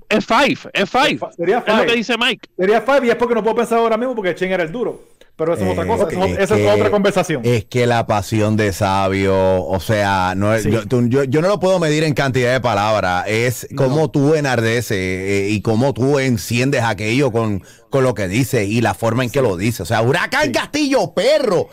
[0.10, 1.32] Es 5, es 5.
[1.36, 1.72] Sería 5.
[1.72, 2.50] Es lo que dice Mike.
[2.56, 5.04] Sería 5 y es porque no puedo pensar ahora mismo porque Chen era el duro.
[5.38, 7.42] Pero eso es otra cosa, eh, esa es otra conversación.
[7.46, 12.04] Es que la pasión de sabio, o sea, no, yo, yo, no lo puedo medir
[12.04, 17.64] en cantidad de palabras, es cómo tú enardeces eh, y cómo tú enciendes aquello con,
[17.92, 19.84] con lo que dice y la forma en que lo dice.
[19.84, 21.70] O sea, huracán Castillo, perro.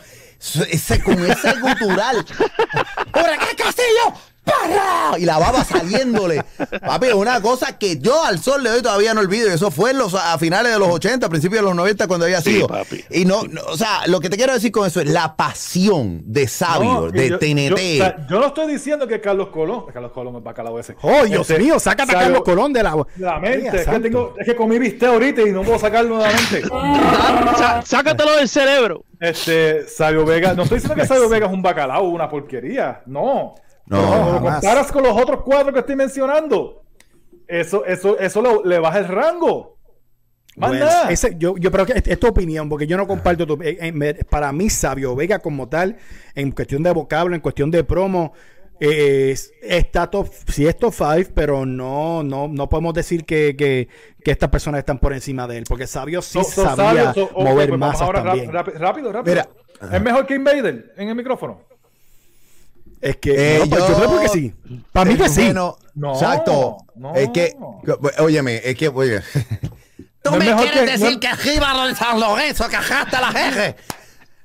[0.70, 2.16] Ese, con ese gutural.
[3.14, 4.33] ¡Huracán Castillo!
[4.44, 5.18] ¡Para!
[5.18, 6.44] Y la baba saliéndole.
[6.86, 9.48] Papi, una cosa que yo al sol le doy todavía no olvido.
[9.48, 12.06] Y eso fue en los, a finales de los 80, a principios de los 90,
[12.06, 12.68] cuando había sido.
[13.10, 16.46] Y no, o sea, lo que te quiero decir con eso es la pasión de
[16.46, 18.28] sabio, de TNT.
[18.28, 20.96] Yo, no estoy diciendo que Carlos Colón, Carlos Colón es bacalao ese.
[21.02, 23.76] Oh, Dios este, mío, sácate a Carlos Colón de la, la mente.
[23.76, 26.62] Es que, tengo, es que comí viste ahorita y no puedo sacarlo nuevamente.
[27.84, 29.04] sácatelo del cerebro.
[29.20, 33.02] Este, Sabio Vega, no estoy diciendo que Sabio Vega es un bacalao, una porquería.
[33.06, 33.54] No.
[33.86, 36.84] No, lo comparas con los otros cuatro que estoy mencionando,
[37.46, 39.76] eso, eso, eso le baja el rango.
[41.36, 44.52] yo, yo creo que es, tu opinión, porque yo no comparto tu, eh, eh, para
[44.52, 45.96] mí Sabio Vega como tal,
[46.34, 48.32] en cuestión de vocablo, en cuestión de promo,
[48.80, 53.88] está top, sí es top 5, pero no, no, no podemos decir que, que,
[54.22, 57.98] que, estas personas están por encima de él, porque Sabio sí sabía mover pues más
[57.98, 58.50] también.
[58.50, 59.42] Rápido, rápido.
[59.92, 61.73] ¿Es mejor que Invader en el micrófono?
[63.04, 64.54] Es que eh, yo, creo que sí.
[64.90, 65.52] Para mí que sí.
[65.52, 65.76] no,
[66.14, 66.78] exacto.
[67.14, 67.54] Es que,
[68.18, 69.20] óyeme, es que, oye.
[70.22, 73.76] Tú me quieres decir que Jíbaro de San Lorenzo cajaste a la jeje.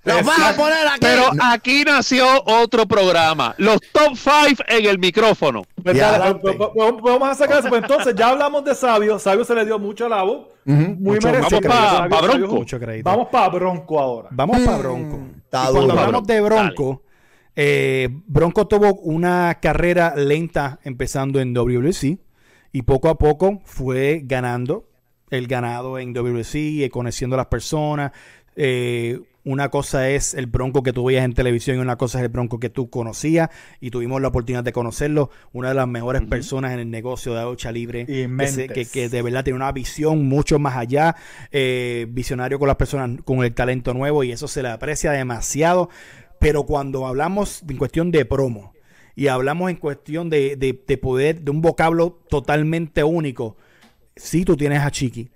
[0.03, 0.99] Los vas a poner aquí.
[0.99, 3.55] Pero aquí nació otro programa.
[3.57, 5.63] Los top 5 en el micrófono.
[5.81, 7.69] Pues vamos a sacar eso.
[7.69, 9.19] Pues entonces, ya hablamos de Sabio.
[9.19, 10.49] Sabio se le dio mucho alabo.
[10.65, 11.61] Muy merecido.
[11.61, 12.65] Vamos para Bronco.
[13.03, 14.27] Vamos para Bronco ahora.
[14.31, 15.17] Vamos para Bronco.
[15.17, 17.01] y cuando hablamos de Bronco.
[17.61, 22.17] Eh, Bronco tuvo una carrera lenta empezando en WWC
[22.71, 24.87] y poco a poco fue ganando
[25.29, 28.13] el ganado en WWC, y conociendo a las personas.
[28.55, 32.23] Eh, Una cosa es el Bronco que tú veías en televisión y una cosa es
[32.23, 33.49] el Bronco que tú conocías
[33.81, 35.29] y tuvimos la oportunidad de conocerlo.
[35.51, 38.05] Una de las mejores personas en el negocio de lucha libre.
[38.05, 41.17] Que, que, de verdad tiene una visión mucho más allá.
[41.51, 45.89] Eh, visionario con las personas, con el talento nuevo y eso se le aprecia demasiado.
[46.39, 48.73] Pero cuando hablamos en cuestión de promo
[49.15, 53.57] y hablamos en cuestión de, de, poder, de un vocablo totalmente único,
[54.15, 55.29] si tú tienes a Chiqui,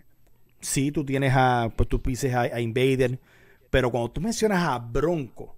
[0.61, 3.19] si tú tienes a, pues tú pises a, Invader,
[3.69, 5.55] pero cuando tú mencionas a Bronco,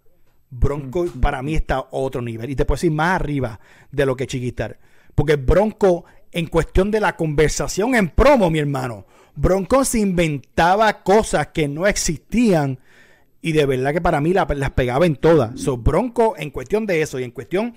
[0.49, 3.59] Bronco para mí está a otro nivel y te puedes ir más arriba
[3.91, 4.79] de lo que Chiquistar.
[5.13, 9.05] Porque Bronco, en cuestión de la conversación en promo, mi hermano,
[9.35, 12.79] Bronco se inventaba cosas que no existían
[13.45, 15.61] y de verdad que para mí las pegaba en todas.
[15.61, 17.75] So, Bronco, en cuestión de eso y en cuestión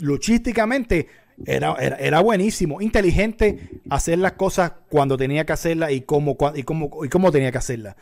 [0.00, 1.06] luchísticamente,
[1.46, 7.04] era, era, buenísimo, inteligente, hacer las cosas cuando tenía que hacerlas y cómo, y cómo,
[7.04, 7.94] y cómo tenía que hacerlas.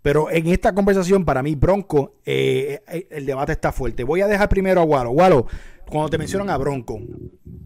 [0.00, 4.04] Pero en esta conversación, para mí, Bronco, eh, eh, el debate está fuerte.
[4.04, 5.10] Voy a dejar primero a Walo.
[5.10, 5.46] Walo,
[5.90, 7.00] cuando te mencionan a Bronco,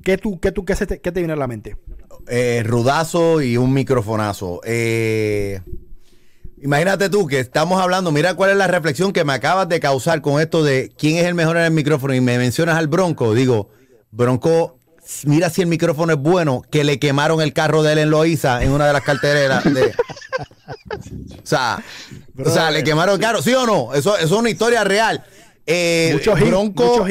[0.02, 1.76] ¿qué, tú, qué, tú, qué, te, qué te viene a la mente?
[2.26, 4.62] Eh, rudazo y un microfonazo.
[4.64, 5.60] Eh,
[6.64, 10.22] Imagínate tú que estamos hablando, mira cuál es la reflexión que me acabas de causar
[10.22, 13.34] con esto de quién es el mejor en el micrófono y me mencionas al Bronco.
[13.34, 13.68] Digo,
[14.10, 14.78] Bronco,
[15.26, 18.64] mira si el micrófono es bueno, que le quemaron el carro de él en Loiza
[18.64, 19.62] en una de las cartereras.
[19.66, 19.70] o,
[21.42, 21.84] sea,
[22.42, 23.92] o sea, le quemaron el carro, ¿sí o no?
[23.92, 25.22] Eso, es una historia real.
[25.66, 27.04] Eh, Bronco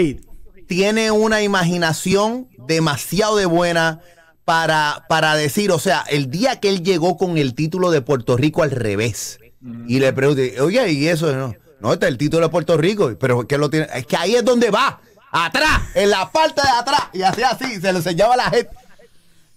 [0.66, 4.02] tiene una imaginación demasiado de buena
[4.46, 8.36] para, para decir, o sea, el día que él llegó con el título de Puerto
[8.36, 9.38] Rico al revés
[9.88, 11.34] y le pregunté, oye, ¿y eso?
[11.34, 13.88] No, no, está el título de Puerto Rico, pero que lo tiene?
[13.94, 15.00] Es que ahí es donde va,
[15.32, 18.70] atrás, en la parte de atrás, y así, así, se lo enseñaba a la gente.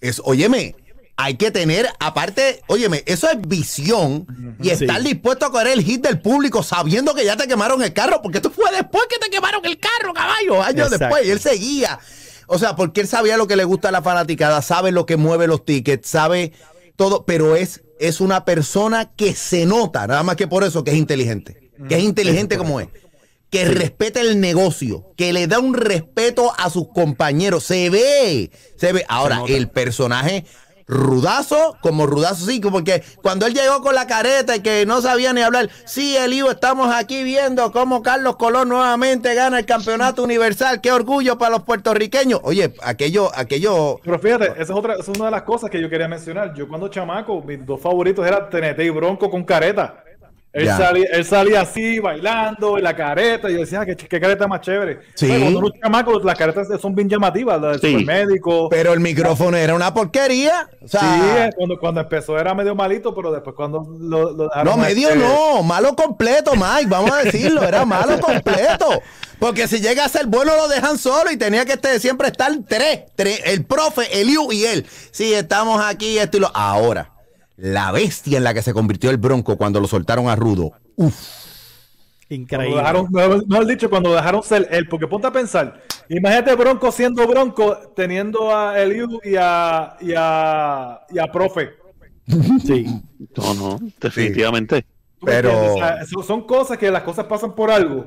[0.00, 0.76] Es, óyeme,
[1.16, 4.26] hay que tener, aparte, óyeme, eso es visión
[4.60, 7.92] y estar dispuesto a correr el hit del público sabiendo que ya te quemaron el
[7.92, 11.40] carro, porque esto fue después que te quemaron el carro, caballo, años después, y él
[11.40, 11.98] seguía.
[12.46, 15.16] O sea, porque él sabía lo que le gusta a la fanaticada, sabe lo que
[15.16, 16.52] mueve los tickets, sabe
[16.96, 20.92] todo, pero es es una persona que se nota, nada más que por eso, que
[20.92, 21.70] es inteligente.
[21.88, 22.88] Que es inteligente como es.
[23.50, 27.64] Que respeta el negocio, que le da un respeto a sus compañeros.
[27.64, 29.04] Se ve, se ve.
[29.08, 30.44] Ahora, el personaje
[30.86, 35.32] rudazo, como rudazo sí, porque cuando él llegó con la careta y que no sabía
[35.32, 40.80] ni hablar, sí, Elío, estamos aquí viendo cómo Carlos Colón nuevamente gana el campeonato universal,
[40.80, 42.40] qué orgullo para los puertorriqueños.
[42.42, 44.00] Oye, aquello, aquello.
[44.02, 46.54] Pero fíjate, esa es otra, esa es una de las cosas que yo quería mencionar.
[46.54, 50.05] Yo cuando chamaco, mis dos favoritos eran TNT y Bronco con careta.
[50.56, 54.48] Él salía, él salía, así, bailando, en la careta, y yo decía, ah, qué, careta
[54.48, 55.00] más chévere.
[55.14, 55.28] Sí.
[55.28, 58.70] cuando uno chamaco, las caretas son bien llamativas, las del médico.
[58.70, 60.66] Pero el micrófono era una porquería.
[60.86, 60.96] sí,
[61.56, 65.62] cuando, cuando empezó era medio malito, pero después cuando lo, dejaron No, medio este no,
[65.62, 69.02] malo completo, Mike, vamos a decirlo, era malo completo.
[69.38, 72.50] Porque si llega a ser bueno lo dejan solo y tenía que este, siempre estar
[72.66, 74.86] tres, tres, el profe, el y él.
[75.10, 76.50] Sí, estamos aquí, esto y lo...
[76.54, 77.15] Ahora
[77.56, 80.72] la bestia en la que se convirtió el Bronco cuando lo soltaron a Rudo.
[80.96, 81.46] Uf.
[82.28, 82.82] Increíble.
[83.46, 88.54] no, dicho, cuando dejaron ser él, porque ponte a pensar, imagínate Bronco siendo Bronco, teniendo
[88.54, 91.70] a Eliu y a, y a, y a Profe.
[92.64, 92.84] Sí.
[93.36, 94.84] No, no, definitivamente.
[95.24, 95.76] Pero
[96.26, 98.06] son cosas que las cosas pasan por algo.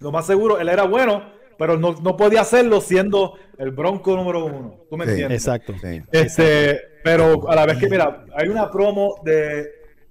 [0.00, 1.22] Lo más seguro, él era bueno,
[1.56, 4.74] pero no, no podía hacerlo siendo el Bronco número uno.
[4.90, 5.42] ¿Tú me entiendes?
[5.42, 5.74] Exacto.
[6.12, 9.66] Este, pero a la vez que, mira, hay una promo de,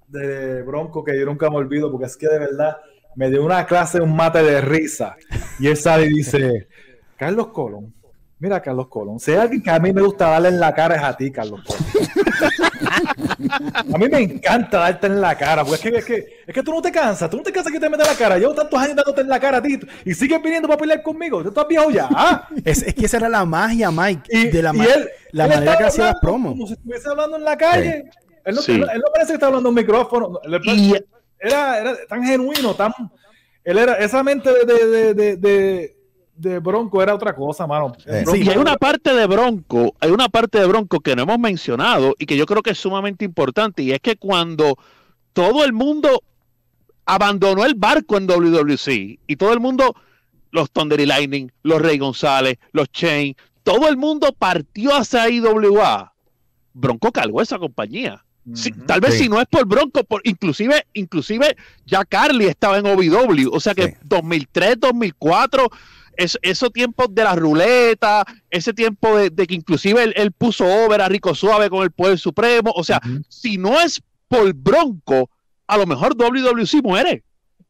[0.07, 2.77] de Bronco que yo nunca me olvido porque es que de verdad
[3.15, 5.15] me dio una clase, un mate de risa.
[5.59, 6.67] Y él sale y dice,
[7.15, 7.93] Carlos Colón,
[8.39, 10.95] mira Carlos Colón, si hay alguien que a mí me gusta darle en la cara
[10.95, 11.83] es a ti, Carlos Colón.
[13.93, 16.63] A mí me encanta darte en la cara, porque es que, es que, es que
[16.63, 18.37] tú no te cansas, tú no te cansas que te metas en la cara.
[18.37, 21.41] Llevo tantos años dándote en la cara a ti y sigues viniendo para pelear conmigo.
[21.41, 22.07] Tú estás viejo ya.
[22.11, 22.47] ¿ah?
[22.63, 25.83] Es, es, que esa era la magia, Mike, y, de la, él, la manera que
[25.85, 26.53] hacía las promos.
[26.53, 28.09] Como si estuviese hablando en la calle.
[28.45, 30.39] Él, no, él, no, parece que está hablando en un micrófono.
[31.39, 32.93] Era, era tan genuino, tan.
[33.63, 35.96] Él era esa mente de, de, de de
[36.37, 37.93] Bronco era otra cosa, mano.
[37.97, 42.15] Sí, hay una parte de Bronco, hay una parte de Bronco que no hemos mencionado
[42.19, 44.77] y que yo creo que es sumamente importante y es que cuando
[45.33, 46.23] todo el mundo
[47.05, 49.95] abandonó el barco en WWC y todo el mundo,
[50.51, 56.13] los Thunder y Lightning, los Rey González, los Chain, todo el mundo partió hacia IWA.
[56.73, 58.23] Bronco cargó esa compañía.
[58.85, 63.49] tal vez si no es por Bronco, por, inclusive, inclusive ya Carly estaba en OVW,
[63.51, 65.69] o sea que 2003, 2004
[66.17, 71.07] es, esos tiempos de la ruleta, ese tiempo de, que inclusive él, puso over a
[71.07, 72.71] Rico Suave con el Poder Supremo.
[72.75, 72.99] O sea,
[73.29, 75.29] si no es por Bronco,
[75.67, 77.23] a lo mejor WWC muere.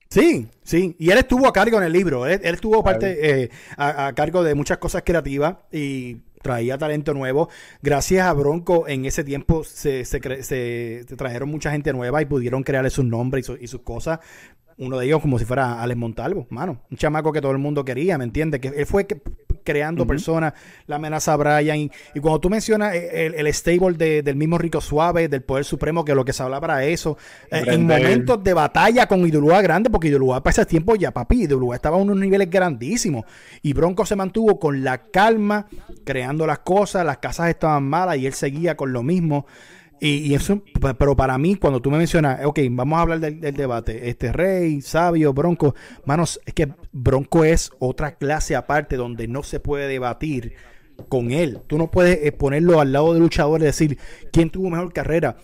[0.10, 0.95] Sí, sí.
[0.99, 2.25] Y él estuvo a cargo en el libro.
[2.25, 7.49] Él, estuvo parte eh, a, cargo de muchas cosas creativas y traía talento nuevo.
[7.81, 12.89] Gracias a Bronco, en ese tiempo se, se, trajeron mucha gente nueva y pudieron crearle
[12.89, 14.19] sus nombres y, y sus cosas
[14.78, 17.84] uno de ellos como si fuera Alex Montalvo, mano, un chamaco que todo el mundo
[17.84, 18.62] quería, ¿me entiendes?
[18.62, 19.08] Que él fue
[19.68, 20.54] creando personas,
[20.86, 25.28] la amenaza a Brian, y, cuando tú mencionas el, el stable del mismo Rico Suave,
[25.28, 27.18] del Poder Supremo, que lo que se habla para eso,
[27.52, 31.44] eh, en momentos de batalla con Idulúa grande, porque Idulúa para ese tiempo ya, papi,
[31.44, 33.26] Idulúa estaba a unos niveles grandísimos,
[33.62, 35.68] y Bronco se mantuvo con la calma,
[36.06, 39.48] creando las cosas, las casas estaban malas, y él seguía con lo mismo.
[39.99, 40.62] Y, eso,
[40.99, 44.81] pero para mí, cuando tú me mencionas, ok, vamos a hablar del, debate, este Rey,
[44.81, 45.73] Sabio, Bronco,
[46.05, 50.53] manos, es que Bronco es otra clase aparte donde no se puede debatir
[51.10, 51.62] con él.
[51.65, 53.97] Tú no puedes eh, ponerlo al lado del luchador y decir
[54.31, 55.38] quién tuvo mejor carrera.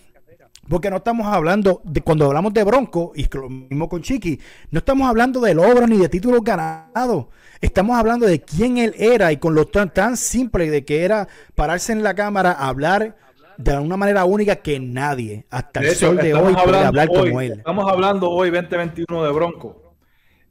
[0.68, 4.40] Porque no estamos hablando de cuando hablamos de Bronco, y lo mismo con Chiqui,
[4.70, 7.26] no estamos hablando de logros ni de títulos ganados.
[7.60, 11.28] Estamos hablando de quién él era y con lo tan, tan simple de que era
[11.54, 13.16] pararse en la cámara, hablar
[13.56, 17.52] de una manera única que nadie, hasta el sol de hoy, puede hablar como él.
[17.58, 19.94] Estamos hablando hoy, 2021, de Bronco.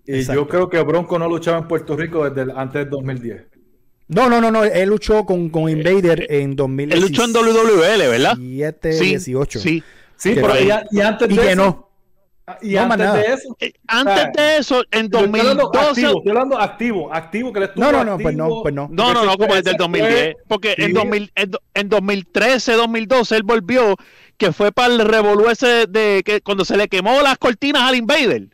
[0.05, 3.45] Y yo creo que Bronco no luchaba en Puerto Rico desde antes del 2010.
[4.09, 4.63] No, no, no, no.
[4.63, 6.97] Él luchó con, con Invader en 2010.
[6.97, 8.37] Él luchó en WWL, ¿verdad?
[8.37, 9.59] 7, sí, 18.
[9.59, 9.83] Sí,
[10.17, 10.53] sí, pero
[10.91, 11.89] y, antes de que no.
[12.61, 13.57] Y antes de eso.
[13.61, 15.79] Eh, antes de eso, en 2012.
[15.79, 18.89] Activo, estoy hablando activo, activo, que le No, no, no, pues no, pues no.
[18.91, 20.35] No, no, no, como desde el 2010.
[20.47, 21.31] Porque en, 2000,
[21.73, 23.95] en, 2013, 2012, él volvió,
[24.37, 27.95] que fue para el revolú ese de que cuando se le quemó las cortinas al
[27.95, 28.49] Invader.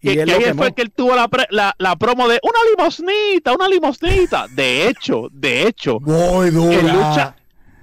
[0.00, 4.46] Y, ahí fue que él tuvo la, la, la, promo de una limosnita, una limosnita.
[4.50, 6.74] De hecho, de hecho, Muy dura.
[6.74, 7.36] en lucha,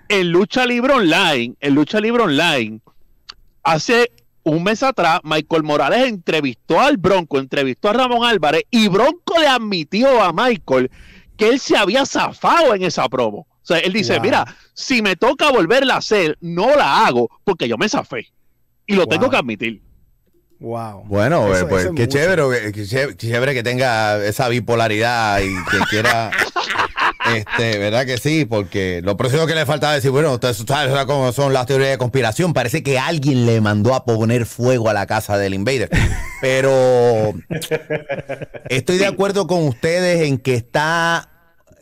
[0.08, 2.80] en lucha libre online, en lucha libre online,
[3.64, 4.12] hace
[4.44, 9.48] un mes atrás, Michael Morales entrevistó al Bronco, entrevistó a Ramón Álvarez y Bronco le
[9.48, 10.90] admitió a Michael
[11.38, 13.48] que él se había zafado en esa promo.
[13.64, 17.68] O sea, él dice, mira, si me toca volverla a hacer, no la hago porque
[17.68, 18.32] yo me zafé.
[18.88, 19.82] Y lo tengo que admitir.
[20.60, 21.04] Wow.
[21.06, 26.32] Bueno, pues qué chévere, qué chévere que tenga esa bipolaridad y que quiera
[27.36, 28.46] Este, ¿verdad que sí?
[28.46, 31.98] Porque lo próximo que le falta decir, bueno, ustedes saben cómo son las teorías de
[31.98, 32.54] conspiración.
[32.54, 35.90] Parece que alguien le mandó a poner fuego a la casa del Invader.
[36.42, 37.34] Pero
[38.70, 41.32] estoy de acuerdo con ustedes en que está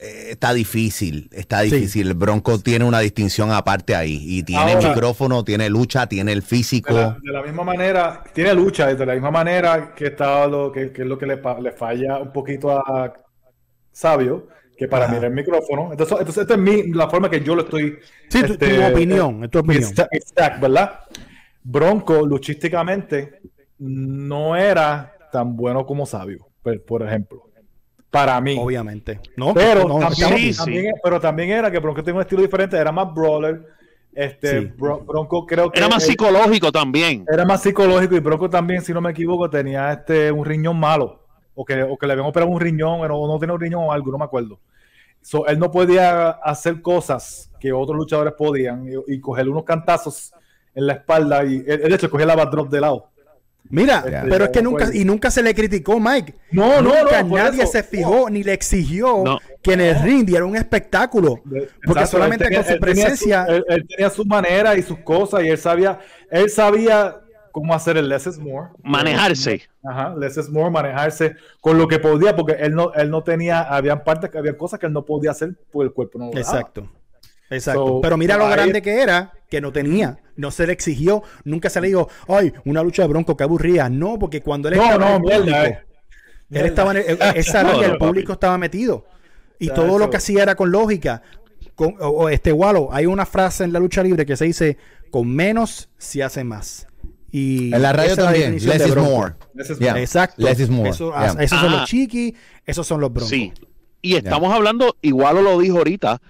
[0.01, 2.07] eh, está difícil, está difícil.
[2.07, 4.23] El Bronco tiene una distinción aparte ahí.
[4.25, 6.93] Y tiene micrófono, tiene lucha, tiene el físico.
[7.21, 10.99] De la, misma manera, tiene lucha, de la misma manera que está lo que, es
[10.99, 13.13] lo que le, le, falla un poquito a
[13.91, 14.47] Sabio,
[14.79, 15.89] que para mirar el micrófono.
[15.91, 17.99] Entonces, entonces esta es mi, la forma que yo lo estoy.
[18.29, 19.91] Sí, tu, este, opinión, es tu opinión.
[20.09, 21.01] Exacto, ¿verdad?
[21.61, 23.41] Bronco, luchísticamente,
[23.79, 26.47] no era tan bueno como Sabio,
[26.87, 27.43] por, ejemplo.
[28.09, 28.57] Para mí.
[28.57, 29.19] Obviamente.
[29.35, 33.61] No, pero, también, pero también era que Bronco tenía un estilo diferente, era más brawler.
[34.13, 35.77] Este, Bronco creo que.
[35.77, 37.25] Era más psicológico también.
[37.29, 41.27] Era más psicológico y Bronco también, si no me equivoco, tenía este un riñón malo.
[41.53, 43.91] O que, o que le habían operado un riñón, o no, tenía un riñón o
[43.91, 44.61] algo, no me acuerdo
[45.47, 50.33] él no podía hacer cosas que otros luchadores podían y, coger unos cantazos
[50.73, 53.09] en la espalda y él, de hecho cogía la drop de lado.
[53.71, 56.33] Mira, pero es que nunca y nunca se le criticó, Mike.
[56.51, 57.35] No, no, no.
[57.35, 59.23] Nadie se fijó ni le exigió
[59.61, 61.41] que en el ring diera un espectáculo.
[61.85, 63.45] Porque solamente con su presencia.
[63.45, 65.99] él, tenía su manera y sus cosas y él sabía,
[66.31, 67.21] él sabía
[67.59, 68.69] cómo hacer el less is more.
[68.83, 69.63] Manejarse.
[69.83, 73.61] Ajá, less is more, manejarse con lo que podía, porque él no, él no tenía,
[73.61, 76.89] había partes, había cosas que él no podía hacer, porque el cuerpo no lo Exacto.
[77.49, 77.99] Exacto.
[78.01, 80.19] Pero mira lo grande que era, que no tenía.
[80.35, 83.89] No se le exigió, nunca se le dijo, ay, una lucha de bronco que aburría.
[83.89, 85.83] No, porque cuando él no, estaba no, mierda,
[86.51, 89.05] él estaba en el, esa el público estaba metido.
[89.57, 91.21] Y todo lo que hacía era con lógica.
[91.75, 94.77] Con, o, este Wallo, hay una frase en la lucha libre que se dice,
[95.11, 96.88] con menos se hace más.
[97.31, 99.35] Y en la radio también, less is more.
[99.55, 100.41] Exacto.
[100.41, 100.89] Less is more.
[100.89, 101.85] Eso, Esos son los ah.
[101.85, 102.33] chiquis,
[102.65, 103.29] esos son los broncos.
[103.29, 103.53] Sí.
[104.01, 106.21] Y estamos hablando, igual lo dijo ahorita,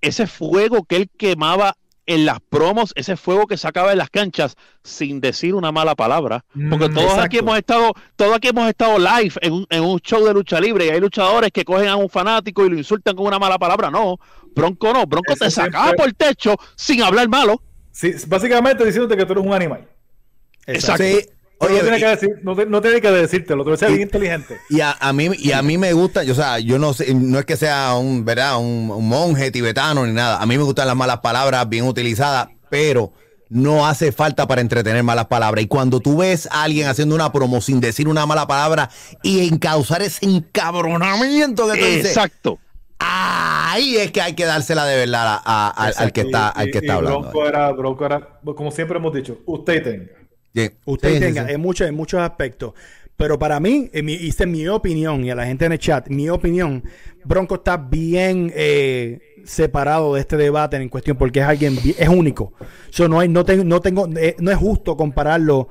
[0.00, 4.54] ese fuego que él quemaba en las promos, ese fuego que sacaba en las canchas
[4.84, 6.44] sin decir una mala palabra.
[6.70, 9.98] Porque mm, todos aquí hemos estado, todos aquí hemos estado live en un, en un,
[9.98, 13.16] show de lucha libre y hay luchadores que cogen a un fanático y lo insultan
[13.16, 13.90] con una mala palabra.
[13.90, 14.18] No,
[14.54, 17.60] Bronco no, Bronco te sacaba por el techo sin hablar malo.
[17.90, 19.88] Sí, básicamente diciéndote que tú eres un animal.
[20.66, 21.04] Exacto.
[21.60, 24.58] no, tiene que decir, no, tiene que decírtelo, tú eres inteligente.
[24.68, 27.38] Y a, a, mí, y a mí me gusta, o sea, yo no sé, no
[27.38, 28.58] es que sea un, ¿verdad?
[28.58, 30.40] Un, monje tibetano ni nada.
[30.40, 33.12] A mí me gustan las malas palabras bien utilizadas, pero
[33.48, 35.64] no hace falta para entretener malas palabras.
[35.64, 38.90] Y cuando tú ves a alguien haciendo una promo sin decir una mala palabra
[39.22, 42.58] y encauzar ese encabronamiento que tú Exacto.
[42.98, 47.20] ahí es que hay que dársela de verdad al que está, al que está hablando.
[47.20, 50.25] Bronco era, Bronco era, como siempre hemos dicho, usted tenga.
[50.84, 52.74] Usted tenga, en, muchos, en muchos aspectos.
[53.16, 56.08] Pero para mí, en mi, hice mi opinión, y a la gente en el chat,
[56.08, 56.84] mi opinión,
[57.24, 62.52] Bronco está bien eh, separado de este debate en cuestión porque es alguien, es único.
[63.08, 65.68] no, hay, no, no, tengo, eh, no es justo compararlo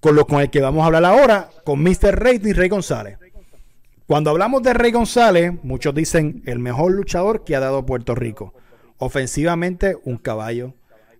[0.00, 2.18] con, lo, con el que vamos a hablar ahora, con Mr.
[2.18, 3.18] Rey y Rey González.
[4.06, 8.54] Cuando hablamos de Rey González, muchos dicen el mejor luchador que ha dado Puerto Rico.
[8.96, 10.72] Ofensivamente, un caballo,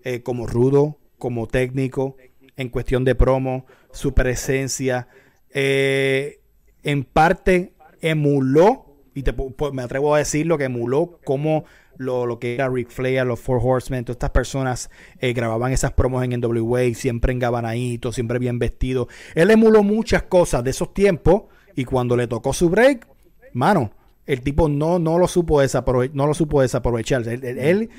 [0.04, 2.16] eh, como rudo, como técnico,
[2.58, 5.08] en cuestión de promo, su presencia
[5.50, 6.40] eh,
[6.82, 9.24] en parte emuló, y
[9.72, 11.64] me atrevo a decirlo, que emuló como
[11.96, 14.90] lo, que era Ric Flair, los Four Horsemen, todas estas personas
[15.20, 19.06] eh, grababan esas promos en NWA, siempre engabanaditos, siempre bien vestidos.
[19.34, 21.44] Él emuló muchas cosas de esos tiempos
[21.76, 23.06] y cuando le tocó su break,
[23.52, 23.92] mano,
[24.26, 27.26] el tipo no, no lo supo desaprovechar, no lo supo desaprovechar.
[27.28, 27.90] Él,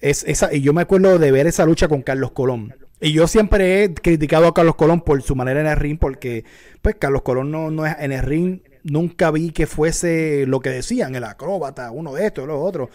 [0.00, 2.74] es esa, y yo me acuerdo de ver esa lucha con Carlos Colón.
[3.00, 6.44] Y yo siempre he criticado a Carlos Colón por su manera en el ring, porque
[6.80, 10.70] pues Carlos Colón no, no es en el ring, nunca vi que fuese lo que
[10.70, 12.88] decían, el acróbata, uno de estos, los otros.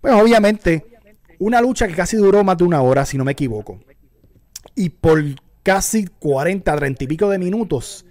[0.00, 0.86] Pues obviamente,
[1.38, 3.80] una lucha que casi duró más de una hora, si no me equivoco.
[4.76, 5.22] Y por
[5.62, 8.06] casi 40, 30 y pico de minutos,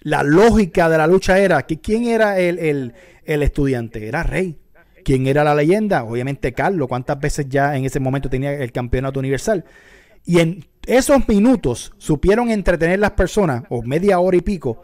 [0.00, 2.94] la lógica de la lucha era que quién era el, el,
[3.24, 4.58] el estudiante, era Rey.
[5.04, 6.04] ¿Quién era la leyenda?
[6.04, 6.88] Obviamente Carlos.
[6.88, 9.64] ¿Cuántas veces ya en ese momento tenía el campeonato universal?
[10.24, 14.82] Y en esos minutos supieron entretener las personas, o media hora y pico,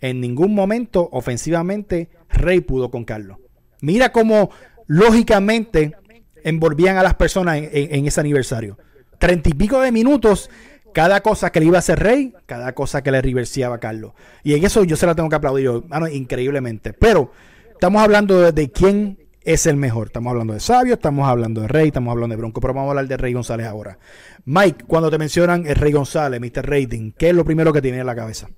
[0.00, 3.38] en ningún momento ofensivamente Rey pudo con Carlos.
[3.80, 4.50] Mira cómo
[4.86, 5.92] lógicamente
[6.42, 8.78] envolvían a las personas en, ese aniversario.
[9.18, 10.50] Treinta y pico de minutos,
[10.92, 14.12] cada cosa que le iba a hacer Rey, cada cosa que le reversiaba a Carlos.
[14.44, 15.70] Y en eso yo se la tengo que aplaudir,
[16.12, 16.92] increíblemente.
[16.92, 17.32] Pero
[17.72, 20.08] estamos hablando de quién es el mejor.
[20.08, 22.90] Estamos hablando de Sabio, estamos hablando de Rey, estamos hablando de Bronco, pero vamos a
[22.90, 23.96] hablar de Rey González ahora.
[24.44, 26.68] Mike, cuando te mencionan el Rey González, Mr.
[26.68, 28.48] Rating, ¿qué es lo primero que tiene en la cabeza?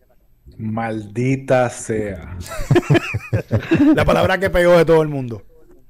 [0.57, 2.39] Maldita sea.
[3.95, 5.43] la palabra que pegó de todo el mundo.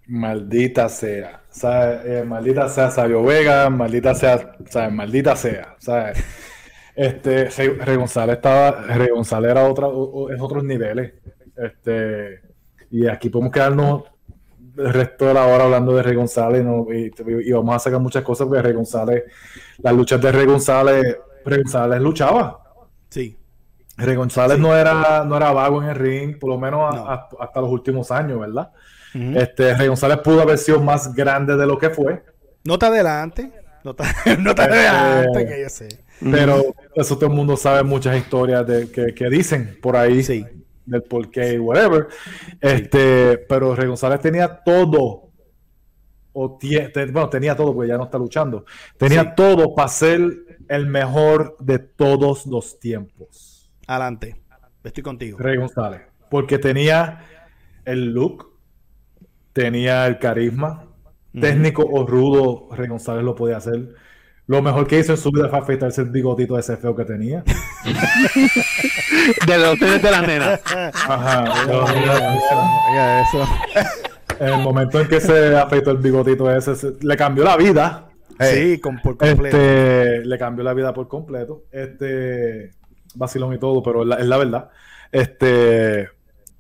[0.09, 1.43] Maldita sea.
[1.63, 4.93] Eh, maldita sea Sabio Vega, maldita sea, ¿sabes?
[4.93, 5.77] maldita sea.
[5.79, 6.19] ¿sabes?
[6.97, 11.15] Este, Rey, González estaba, Rey González era otra, es otros niveles.
[11.57, 12.41] Este,
[12.91, 14.18] y aquí podemos quedarnos
[14.79, 18.47] el resto de la hora hablando de Rey González y, vamos a sacar muchas cosas
[18.47, 19.25] porque Rey González,
[19.79, 22.61] las luchas de Rey González, Rey González luchaba.
[23.09, 23.37] Sí.
[23.97, 26.95] Rey González no, era, no era vago en el ring, por lo menos
[27.39, 28.71] hasta los últimos años, ¿verdad?
[29.15, 32.23] este, Rey González pudo haber sido más grande de lo que fue.
[32.65, 33.51] No te adelante,
[33.83, 34.05] no te,
[34.39, 35.89] no te este, adelante, que yo sé.
[36.21, 40.23] Pero eso todo el mundo sabe muchas historias de, que, que dicen por ahí.
[40.23, 40.45] Sí
[40.89, 42.09] del porqué y whatever.
[42.61, 45.29] Este, pero Rey González tenía todo.
[46.33, 48.65] O bueno, tenía todo porque ya no está luchando.
[48.97, 50.21] Tenía todo para ser
[50.69, 53.73] el mejor de todos los tiempos.
[53.87, 54.37] Adelante.
[54.85, 55.39] Estoy contigo.
[55.39, 56.03] Rey González.
[56.31, 57.25] Porque tenía
[57.85, 58.57] el look,
[59.53, 60.85] tenía el carisma.
[61.39, 63.95] Técnico o rudo, Rey González lo podía hacer
[64.49, 67.45] lo mejor que hizo en su vida fue afeitarse el bigotito ese feo que tenía.
[69.47, 70.61] de los de las nenas.
[70.75, 71.45] Ajá.
[73.21, 73.47] eso.
[74.41, 78.09] En el momento en que se afeitó el bigotito ese, le cambió la vida.
[78.41, 79.59] Sí, por completo.
[79.59, 81.65] Este, le cambió la vida por completo.
[81.71, 82.71] Este,
[83.17, 84.71] vacilón y todo, pero es la, verdad.
[85.13, 86.09] Este,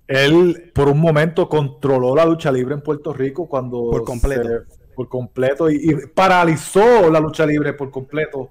[0.06, 4.66] él por un momento controló la lucha libre en Puerto Rico cuando por completo
[4.98, 8.50] por completo y, paralizó la lucha libre por completo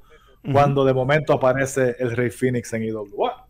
[0.49, 3.45] cuando de momento aparece el Rey Phoenix en IWA.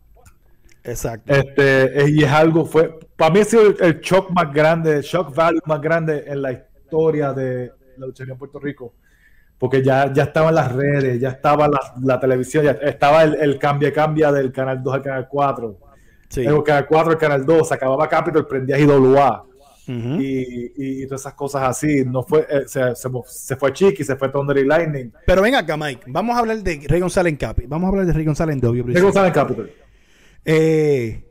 [0.82, 1.32] Exacto.
[1.32, 5.32] Este, y es algo, fue, para mí ha sido el, shock más grande, el shock
[5.32, 8.94] value más grande en la historia de la lucha libre en Puerto Rico.
[9.58, 11.68] Porque ya, ya estaban las redes, ya estaba
[12.02, 15.78] la, televisión, ya estaba el, el cambia cambia del canal 2 al canal 4.
[16.30, 16.44] Sí.
[16.44, 19.44] El canal 4 al canal 2, se acababa Capitol, prendías IWA
[19.88, 22.04] y, todas esas cosas así.
[22.04, 25.12] No fue, eh, se, fue Chiqui, se fue Thunder y Lightning.
[25.26, 26.04] Pero ven acá, Mike.
[26.08, 27.66] Vamos a hablar de Rey González en Capi.
[27.66, 28.62] Vamos a hablar de Rey González en.
[28.62, 29.70] Rey González en Capital.
[30.44, 31.24] Eh,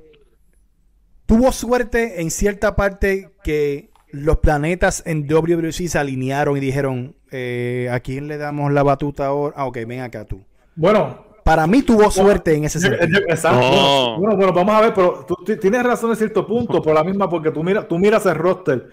[1.26, 7.90] tuvo suerte en cierta parte que los planetas en WWC se alinearon y dijeron: eh,
[7.92, 9.54] ¿A quién le damos la batuta ahora?
[9.58, 10.44] Ah, ok, ven acá tú.
[10.76, 13.22] Bueno, para mí tuvo suerte en ese sentido.
[13.30, 14.18] Exacto.
[14.18, 17.30] Bueno, bueno, vamos a ver, pero tú tienes razón en cierto punto, por la misma,
[17.30, 18.90] porque tú, tú miras el roster.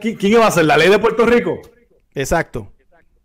[0.00, 0.64] ¿Quién iba a ser?
[0.64, 1.60] ¿La ley de Puerto Rico?
[2.14, 2.72] Exacto.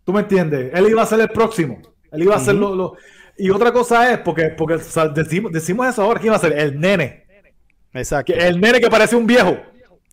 [0.04, 0.72] ¿Tú me entiendes?
[0.74, 1.80] Él iba a ser el próximo.
[2.12, 2.98] Él iba a ser lo,
[3.38, 4.76] Y otra cosa es, porque, porque
[5.14, 6.52] decimos, decimos eso ahora, ¿quién iba a ser?
[6.52, 7.24] El nene.
[7.94, 8.34] Exacto.
[8.34, 9.56] El nene que parece un viejo.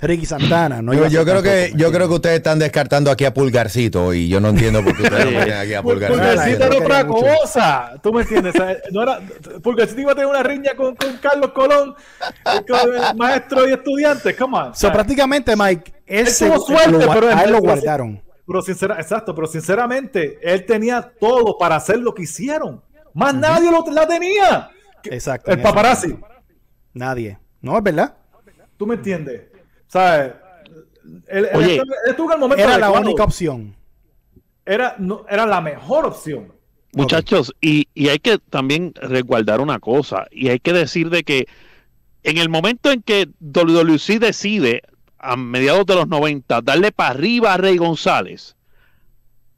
[0.02, 0.82] Ricky Santana.
[0.82, 4.40] No yo, creo que, yo creo que ustedes están descartando aquí a Pulgarcito y yo
[4.40, 6.20] no entiendo por qué ustedes no ponen aquí a Pulgarcito.
[6.20, 7.94] Pulgarcito era otra cosa.
[8.02, 8.56] ¿Tú me entiendes?
[8.92, 9.20] No era,
[9.62, 11.96] Pulgarcito iba a tener una riña con, con Carlos Colón,
[12.68, 14.36] con el maestro y estudiante.
[14.36, 14.76] Come on.
[14.76, 18.22] So, prácticamente, Mike, él, se, tuvo suerte, pero a él lo guardaron.
[18.46, 18.60] Pero
[18.98, 22.84] exacto, pero sinceramente, él tenía todo para hacer lo que hicieron.
[23.14, 24.70] Más nadie lo, la tenía.
[25.04, 25.52] Exacto.
[25.52, 26.18] El paparazzi.
[26.94, 27.38] Nadie.
[27.62, 28.16] No, es verdad.
[28.78, 29.51] ¿Tú me entiendes?
[29.92, 30.34] ¿Sabes?
[31.54, 31.82] Oye,
[32.58, 33.76] era la única opción.
[34.66, 36.54] Era, no, era la mejor opción.
[36.94, 41.48] Muchachos, y, y, hay que también resguardar una cosa, y hay que decir de que
[42.24, 44.82] en el momento en que WWC decide,
[45.18, 48.56] a mediados de los 90, darle para arriba a Rey González,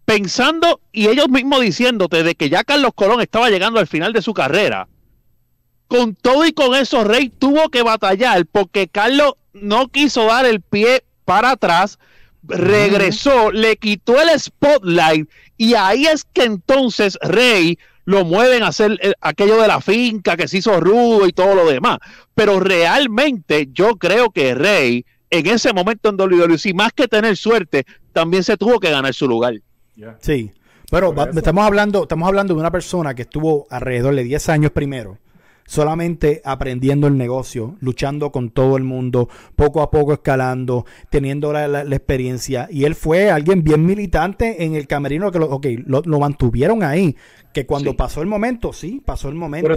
[0.05, 4.21] pensando y ellos mismos diciéndote de que ya Carlos Colón estaba llegando al final de
[4.21, 4.87] su carrera,
[5.87, 10.61] con todo y con eso Rey tuvo que batallar porque Carlos no quiso dar el
[10.61, 11.99] pie para atrás,
[12.43, 18.99] regresó, le quitó el spotlight y ahí es que entonces Rey lo mueven a hacer
[19.01, 21.99] eh, aquello de la finca que se hizo rudo y todo lo demás.
[22.35, 27.85] Pero realmente yo creo que Rey en ese momento en WWE, más que tener suerte,
[28.11, 29.55] también se tuvo que ganar su lugar.
[30.19, 30.51] Sí,
[30.91, 35.17] pero estamos hablando, estamos hablando de una persona que estuvo alrededor de 10 años primero
[35.65, 41.81] solamente aprendiendo el negocio, luchando con todo el mundo, poco a poco escalando, teniendo la,
[41.81, 42.67] experiencia.
[42.69, 47.15] Y él fue alguien bien militante en el camerino que lo, lo, mantuvieron ahí.
[47.53, 49.69] Que cuando pasó el momento, sí, pasó el momento.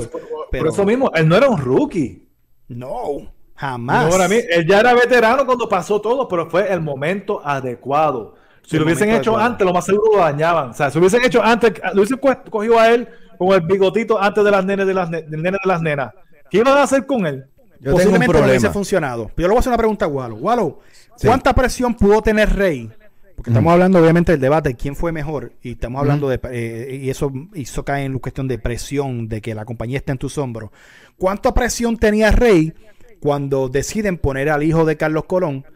[0.50, 2.26] Pero, eso mismo, él no era un rookie.
[2.68, 4.30] No, jamás.
[4.50, 8.34] él ya era veterano cuando pasó todo, pero fue el momento adecuado.
[8.66, 10.70] Si lo hubiesen hecho antes, lo más seguro lo dañaban.
[10.70, 12.18] O sea, si lo hubiesen hecho antes, lo hubiesen
[12.50, 15.68] cogido a él con el bigotito antes de las nenes de las del nene de
[15.68, 16.12] las nenas.
[16.50, 17.46] ¿Qué iban a hacer con él?
[17.80, 19.30] Yo Posiblemente tengo un hubiese funcionado.
[19.34, 20.36] Pero yo le voy a hacer una pregunta a Wallo.
[20.36, 20.78] Wallo,
[21.22, 22.90] ¿cuánta presión pudo tener Rey?
[23.36, 27.00] Porque estamos hablando obviamente del debate de quién fue mejor y estamos hablando de eh,
[27.02, 30.18] y eso eso cae en la cuestión de presión de que la compañía está en
[30.18, 30.70] tus hombros.
[31.18, 32.72] ¿Cuánta presión tenía Rey
[33.20, 35.66] cuando deciden poner al hijo de Carlos Colón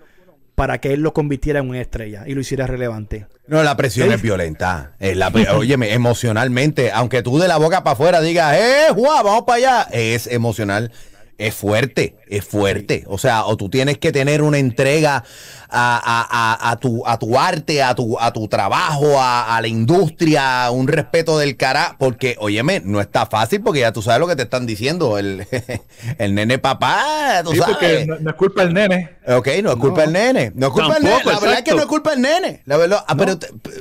[0.60, 3.24] para que él lo convirtiera en una estrella y lo hiciera relevante.
[3.46, 4.92] No, la presión es violenta.
[4.98, 9.44] Es la, óyeme, emocionalmente, aunque tú de la boca para afuera digas, ¡eh, Juan, vamos
[9.46, 9.88] para allá!
[9.90, 10.92] Es emocional,
[11.40, 13.04] es fuerte, es fuerte.
[13.06, 15.24] O sea, o tú tienes que tener una entrega
[15.70, 21.38] a, tu, a tu arte, a tu, a tu trabajo, a, la industria, un respeto
[21.38, 24.66] del cara, porque, óyeme, no está fácil porque ya tú sabes lo que te están
[24.66, 25.46] diciendo, el,
[26.18, 28.06] el nene papá, tú sabes.
[28.06, 29.16] No, es culpa del nene.
[29.26, 30.52] Ok, no es culpa del nene.
[30.54, 31.24] No es culpa del nene.
[31.24, 32.62] La verdad es que no es culpa del nene.
[32.66, 33.38] La verdad, ah, pero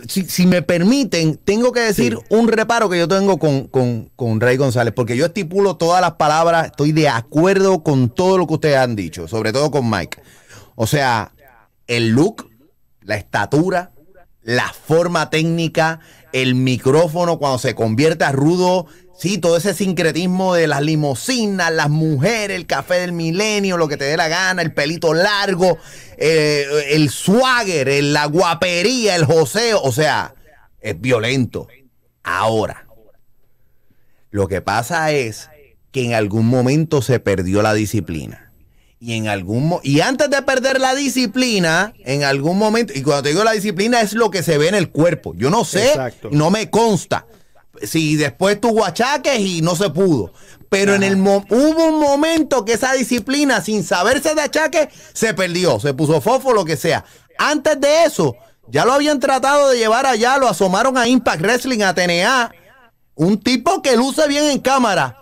[0.08, 4.56] si, me permiten, tengo que decir un reparo que yo tengo con, con, con Rey
[4.56, 7.49] González, porque yo estipulo todas las palabras, estoy de acuerdo
[7.84, 10.22] con todo lo que ustedes han dicho, sobre todo con Mike.
[10.76, 11.32] O sea,
[11.88, 12.50] el look,
[13.02, 13.92] la estatura,
[14.44, 16.00] la forma técnica,
[16.32, 18.86] el micrófono cuando se convierte a rudo,
[19.18, 23.98] sí, todo ese sincretismo de las limosinas, las mujeres, el café del milenio, lo que
[23.98, 25.78] te dé la gana, el pelito largo,
[26.18, 30.36] eh, el swagger, la guapería, el joseo, o sea,
[30.80, 31.68] es violento.
[32.24, 32.86] Ahora,
[34.30, 35.50] lo que pasa es
[36.00, 38.50] que en algún momento se perdió la disciplina
[39.00, 43.30] y en algún y antes de perder la disciplina, en algún momento, y cuando te
[43.30, 45.34] digo la disciplina es lo que se ve en el cuerpo.
[45.36, 45.94] Yo no sé,
[46.32, 47.26] no me consta.
[47.82, 50.34] Si después tuvo achaques y no se pudo.
[50.68, 55.80] Pero en el hubo un momento que esa disciplina, sin saberse de achaques, se perdió,
[55.80, 57.06] se puso fofo, lo que sea.
[57.38, 58.36] Antes de eso,
[58.68, 62.52] ya lo habían tratado de llevar allá, lo asomaron a Impact Wrestling, a TNA.
[63.16, 65.20] Un tipo que luce bien en cámara.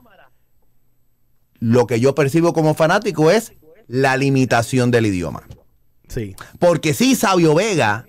[1.59, 3.53] Lo que yo percibo como fanático es
[3.87, 5.43] la limitación del idioma.
[6.07, 6.35] Sí.
[6.59, 8.05] Porque sí, Sabio Vega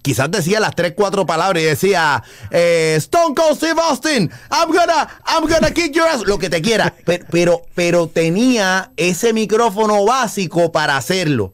[0.00, 5.08] quizás decía las tres, cuatro palabras y decía eh, Stone Cold Steve Austin, I'm gonna,
[5.26, 6.94] I'm gonna kick your ass, lo que te quiera.
[7.30, 11.52] Pero, pero, tenía ese micrófono básico para hacerlo.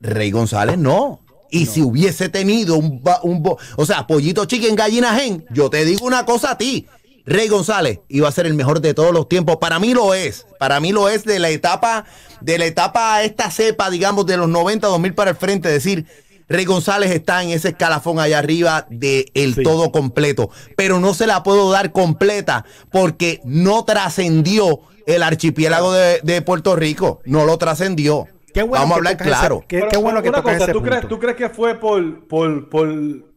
[0.00, 1.20] Rey González no.
[1.50, 6.06] Y si hubiese tenido un, un, o sea, pollito chicken, gallina gen, yo te digo
[6.06, 6.86] una cosa a ti.
[7.28, 9.58] Rey González iba a ser el mejor de todos los tiempos.
[9.58, 10.46] Para mí lo es.
[10.58, 12.06] Para mí lo es de la etapa,
[12.40, 15.68] de la etapa esta cepa, digamos, de los 90, 2000 para el frente.
[15.68, 16.06] Es decir,
[16.48, 20.48] Rey González está en ese escalafón allá arriba de el todo completo.
[20.74, 27.20] Pero no se la puedo dar completa porque no trascendió el archipiélago de, Puerto Rico.
[27.26, 28.26] No lo trascendió.
[28.54, 29.64] Vamos a hablar claro.
[29.68, 30.42] qué, bueno que ¿tú,
[30.82, 32.88] crees, ¿Tú crees que fue por, por, por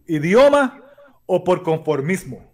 [0.07, 0.81] idioma
[1.25, 2.50] o por conformismo.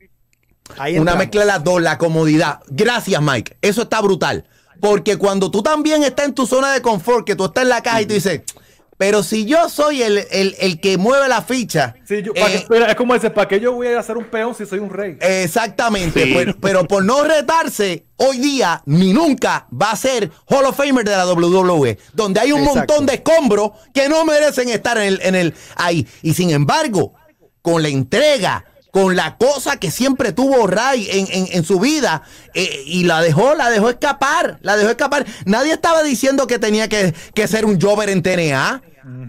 [0.99, 2.59] Una mezcla de las dos, la comodidad.
[2.68, 3.57] Gracias, Mike.
[3.61, 4.45] Eso está brutal.
[4.80, 7.82] Porque cuando tú también estás en tu zona de confort, que tú estás en la
[7.82, 8.41] caja y tú dices,
[8.97, 11.95] pero si yo soy el, que mueve la ficha.
[12.09, 14.89] Eh, es como dice, ¿para qué yo voy a hacer un peón si soy un
[14.89, 15.18] rey?
[15.22, 16.34] Exactamente.
[16.34, 21.05] Pues, pero, por no retarse, hoy día ni nunca va a ser Hall of Famer
[21.05, 21.99] de la WWE.
[22.13, 26.07] Donde hay un montón de escombros que no merecen estar en el, en el ahí.
[26.24, 27.13] Y sin embargo,
[27.61, 28.65] con la entrega
[28.98, 31.08] con la cosa que siempre tuvo Ray
[31.52, 32.24] en, su vida
[32.56, 35.24] eh, y la dejó, la dejó escapar, la dejó escapar.
[35.45, 37.14] Nadie estaba diciendo que tenía que,
[37.48, 38.82] ser un Jover en TNA,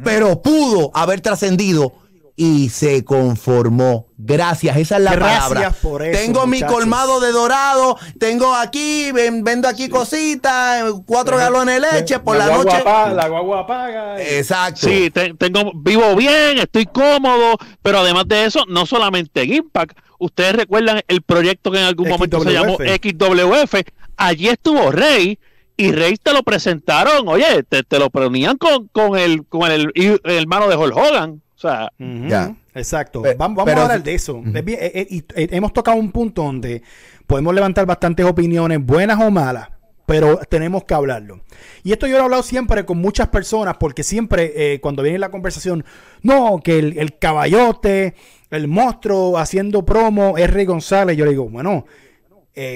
[0.04, 1.92] pero pudo haber trascendido
[2.40, 4.06] y se conformó.
[4.16, 5.72] Gracias, esa es la palabra.
[5.82, 11.92] Por eso, tengo mi colmado de dorado, tengo aquí, vendo aquí cositas, cuatro galones de
[11.92, 12.80] leche por la, noche.
[12.84, 14.22] la guagua paga.
[14.22, 14.86] Exacto.
[14.86, 20.52] Sí, tengo, vivo bien, estoy cómodo, pero además de eso, no solamente en Impact, ustedes
[20.52, 23.82] recuerdan el proyecto que en algún momento se llamó XWF,
[24.16, 25.40] allí estuvo Rey
[25.76, 30.20] y Rey te lo presentaron, oye, te, lo ponían con, con, el, con el, el
[30.24, 31.42] hermano de Hulk Hogan.
[31.58, 32.54] O sea, ya.
[32.72, 33.20] Exacto.
[33.36, 34.40] vamos, a hablar de eso.
[34.54, 36.82] Eh, eh, eh, hemos tocado un punto donde
[37.26, 39.68] podemos levantar bastantes opiniones, buenas o malas,
[40.06, 41.40] pero tenemos que hablarlo.
[41.82, 45.32] Y esto yo lo he hablado siempre con muchas personas, porque siempre cuando viene la
[45.32, 45.84] conversación,
[46.22, 48.14] no, que el, caballote,
[48.50, 51.86] el monstruo haciendo promo es Rey González, yo le digo, bueno,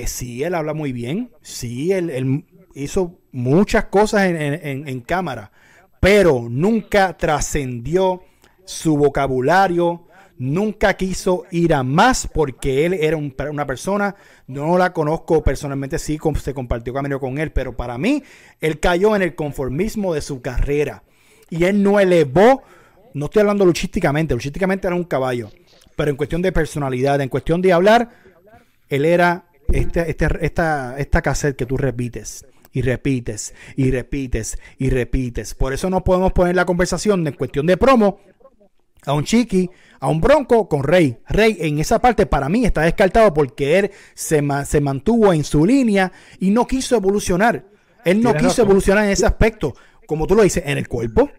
[0.06, 5.52] sí, él habla muy bien, sí, él, hizo muchas cosas en, en cámara,
[6.00, 8.22] pero nunca trascendió
[8.64, 10.06] su vocabulario,
[10.38, 16.18] nunca quiso ir a más porque él era una persona, no la conozco personalmente, sí
[16.40, 18.22] se compartió camino con él, pero para mí
[18.60, 21.04] él cayó en el conformismo de su carrera
[21.48, 22.62] y él no elevó,
[23.14, 25.50] no estoy hablando luchísticamente, luchísticamente era un caballo,
[25.94, 28.10] pero en cuestión de personalidad, en cuestión de hablar,
[28.88, 34.90] él era este, este, esta, esta cassette que tú repites y repites y repites y
[34.90, 35.54] repites.
[35.54, 38.20] Por eso no podemos poner la conversación en cuestión de promo
[39.04, 41.18] a un Chiqui, a un Bronco con Rey.
[41.28, 45.66] Rey en esa parte para mí está descartado porque él se, se mantuvo en su
[45.66, 47.64] línea y no quiso evolucionar.
[48.04, 49.74] Él no quiso evolucionar en ese aspecto,
[50.06, 51.30] como tú lo dices, en el cuerpo,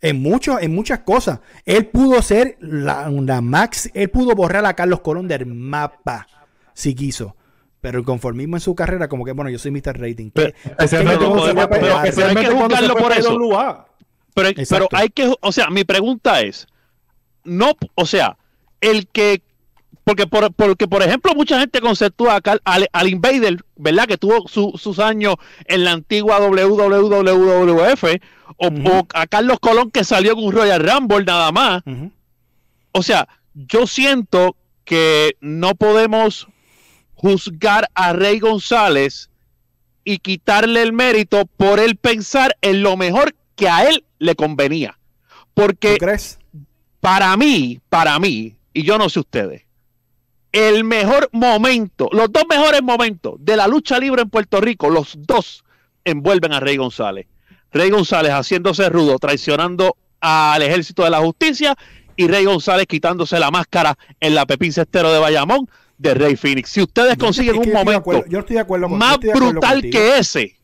[0.00, 1.40] en, mucho, en muchas cosas.
[1.64, 3.08] Él pudo ser la,
[3.40, 6.26] max, él pudo borrar a Carlos Colón del mapa,
[6.74, 7.36] si quiso.
[7.80, 9.98] Pero el conformismo en su carrera, como que, bueno, yo soy Mr.
[9.98, 10.30] Rating.
[10.32, 13.86] Pero, hay que buscarlo por eso.
[14.34, 16.68] pero hay que, o sea, mi pregunta es,
[17.44, 18.36] no, o sea,
[18.80, 19.42] el que
[20.04, 24.06] porque por, porque por ejemplo mucha gente conceptúa al, al, Invader, ¿verdad?
[24.06, 25.36] Que tuvo sus años
[25.66, 28.04] en la antigua WWWF
[28.56, 31.82] o, a Carlos Colón que salió con un Royal Rumble nada más.
[32.92, 36.48] O sea, yo siento que no podemos
[37.14, 39.30] juzgar a Rey González
[40.04, 44.98] y quitarle el mérito por él pensar en lo mejor que a él le convenía.
[45.54, 46.38] Porque crees?
[47.02, 49.64] Para mí, para mí, y yo no sé ustedes,
[50.52, 55.16] el mejor momento, los dos mejores momentos de la lucha libre en Puerto Rico, los
[55.18, 55.64] dos
[56.04, 57.26] envuelven a Rey González.
[57.72, 61.74] Rey González haciéndose rudo, traicionando al ejército de la justicia
[62.14, 66.70] y Rey González quitándose la máscara en la Pepín Cestero de Bayamón de Rey Phoenix.
[66.70, 68.22] Si ustedes consiguen un momento
[68.90, 70.56] más brutal que ese,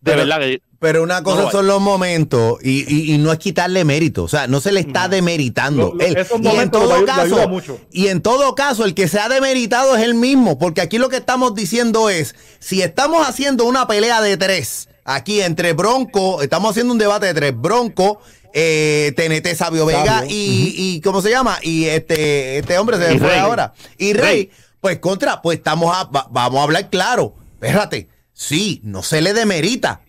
[0.00, 4.24] de verdad que pero una cosa son los momentos y, no es quitarle mérito.
[4.24, 5.94] O sea, no se le está demeritando.
[5.96, 7.50] y, en todo caso,
[7.92, 10.58] y en todo caso, el que se ha demeritado es él mismo.
[10.58, 15.40] Porque aquí lo que estamos diciendo es: si estamos haciendo una pelea de tres, aquí
[15.40, 18.20] entre Bronco, estamos haciendo un debate de tres, Bronco.
[18.52, 21.58] Eh, TNT Sabio Vega y, ¿cómo se llama?
[21.62, 23.72] Y este, este hombre se fue ahora.
[23.98, 27.36] Y Rey, pues contra, pues estamos a, vamos a hablar claro.
[27.54, 30.02] Espérate, sí, no se le demerita,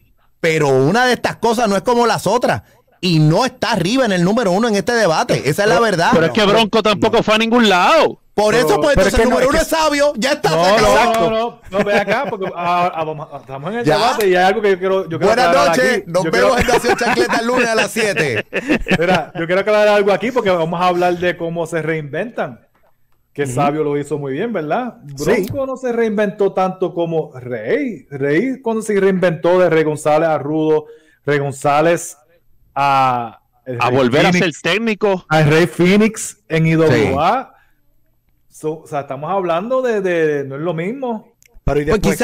[0.43, 2.63] pero una de estas cosas no es como las otras.
[2.99, 5.49] Y no está arriba en el número uno en este debate.
[5.49, 6.09] Esa es la verdad.
[6.11, 8.19] Pero es que Bronco tampoco fue a ningún lado.
[8.33, 10.11] Por eso, pues, entonces el número uno es, sabio.
[10.17, 10.49] Ya está.
[10.49, 14.43] No, no, no, no, ve acá, porque ah, ah, estamos en el debate y hay
[14.43, 15.03] algo que yo quiero.
[15.03, 16.03] Yo quiero Buenas noches.
[16.07, 18.45] Nos vemos en Nación Chancleta el lunes a las 7.
[18.99, 22.67] Mira, yo quiero aclarar algo aquí porque vamos a hablar de cómo se reinventan
[23.34, 24.97] que Sabio lo hizo muy bien, ¿verdad?
[25.01, 28.05] Bronco no se reinventó tanto como Rey.
[28.11, 30.86] Rey cuando se reinventó de Rey González a Rudo,
[31.25, 32.15] Rey González
[32.75, 33.39] a...
[33.79, 35.25] A volver a ser técnico.
[35.29, 37.55] A Rey Phoenix en IWA.
[38.61, 41.34] o sea, estamos hablando de, No es lo mismo.
[41.63, 42.21] Pero ¿y pues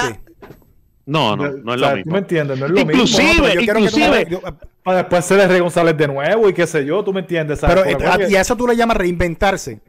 [1.06, 2.04] No, no, no es lo mismo.
[2.04, 2.60] ¿Tú me entiendes?
[2.60, 3.62] No es lo inclusive, mismo.
[3.62, 4.42] inclusive.
[4.84, 7.62] para después ser Rey González de nuevo y qué sé yo, ¿tú me entiendes?
[7.62, 7.84] Pero,
[8.30, 9.80] ¿y a eso tú le llamas reinventarse?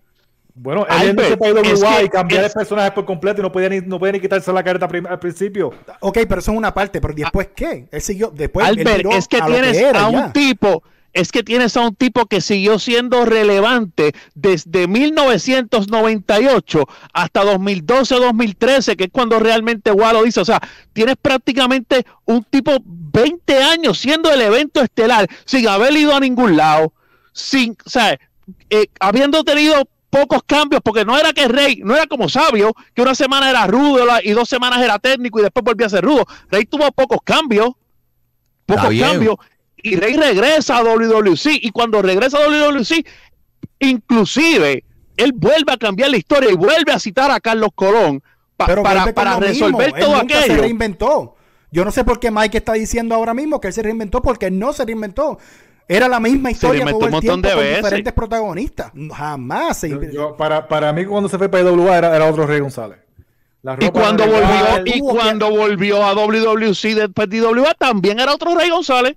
[0.63, 3.81] Bueno, él no se puede y cambiar el personaje por completo y no podía ni,
[3.81, 5.73] no podía ni quitarse la careta al principio.
[6.01, 7.89] Ok, pero eso es una parte, pero después qué?
[7.91, 10.83] Él siguió, después Albert, es que tienes a un tipo
[11.13, 19.05] es que tienes a un tipo que siguió siendo relevante desde 1998 hasta 2012-2013, que
[19.05, 20.41] es cuando realmente Wall dice.
[20.41, 20.61] O sea,
[20.93, 26.57] tienes prácticamente un tipo 20 años siendo el evento estelar sin haber ido a ningún
[26.57, 26.93] lado,
[27.33, 28.17] sin, o sea,
[28.69, 33.03] eh, habiendo tenido pocos cambios, porque no era que Rey, no era como Sabio, que
[33.03, 36.27] una semana era rudo y dos semanas era técnico y después volvía a ser rudo.
[36.51, 37.71] Rey tuvo pocos cambios,
[38.67, 39.37] pocos cambios,
[39.77, 43.07] y Rey regresa a WWC y cuando regresa a WWC,
[43.79, 44.85] inclusive
[45.17, 48.23] él vuelve a cambiar la historia y vuelve a citar a Carlos Colón
[48.57, 50.55] para, para resolver todo aquello.
[50.55, 51.37] Se reinventó.
[51.73, 54.51] Yo no sé por qué Mike está diciendo ahora mismo que él se reinventó porque
[54.51, 55.39] no se reinventó.
[55.93, 58.93] Era la misma historia todo el tiempo con diferentes protagonistas.
[59.13, 59.99] Jamás se
[60.39, 62.99] para, para mí cuando se fue para IWA era, era otro Rey González.
[63.81, 68.71] y cuando volvió, y cuando volvió a WWC después de IWA también era otro Rey
[68.71, 69.17] González.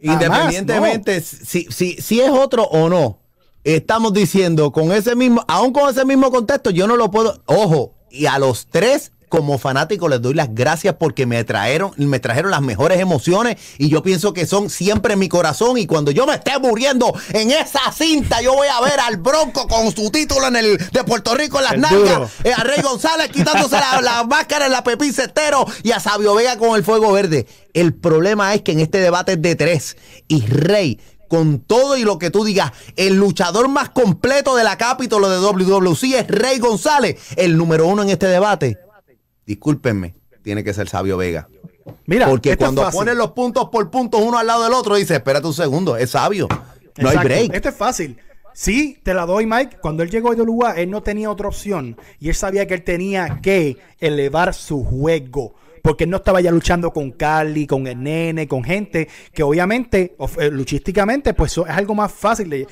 [0.00, 3.20] Independientemente si, si, si es otro o no,
[3.62, 7.40] estamos diciendo con ese mismo, aún con ese mismo contexto, yo no lo puedo.
[7.46, 12.20] Ojo, y a los tres como fanático les doy las gracias porque me trajeron, me
[12.20, 16.10] trajeron las mejores emociones y yo pienso que son siempre en mi corazón y cuando
[16.10, 20.10] yo me esté muriendo en esa cinta yo voy a ver al Bronco con su
[20.10, 24.24] título en el de Puerto Rico en las nalgas, eh, a Rey González quitándose la,
[24.28, 27.46] máscara en la Pepín Cestero y a Sabio Vega con el fuego verde.
[27.74, 32.02] El problema es que en este debate es de tres y Rey con todo y
[32.02, 36.58] lo que tú digas, el luchador más completo de la Capitol de WWC es Rey
[36.58, 38.78] González, el número uno en este debate.
[39.48, 41.48] Discúlpenme, tiene que ser Sabio Vega.
[42.04, 45.46] Mira, porque cuando pones los puntos por puntos uno al lado del otro, dice, espérate
[45.46, 46.46] un segundo, es sabio.
[46.98, 47.54] No hay break.
[47.54, 48.18] Esto es fácil.
[48.52, 49.78] Sí, te la doy, Mike.
[49.80, 51.96] Cuando él llegó a IWA, él no tenía otra opción.
[52.20, 56.50] Y él sabía que él tenía que elevar su juego porque él no estaba ya
[56.50, 61.94] luchando con Carly, con el nene, con gente que obviamente, eh, luchísticamente, pues es algo
[61.94, 62.50] más fácil.
[62.50, 62.66] De,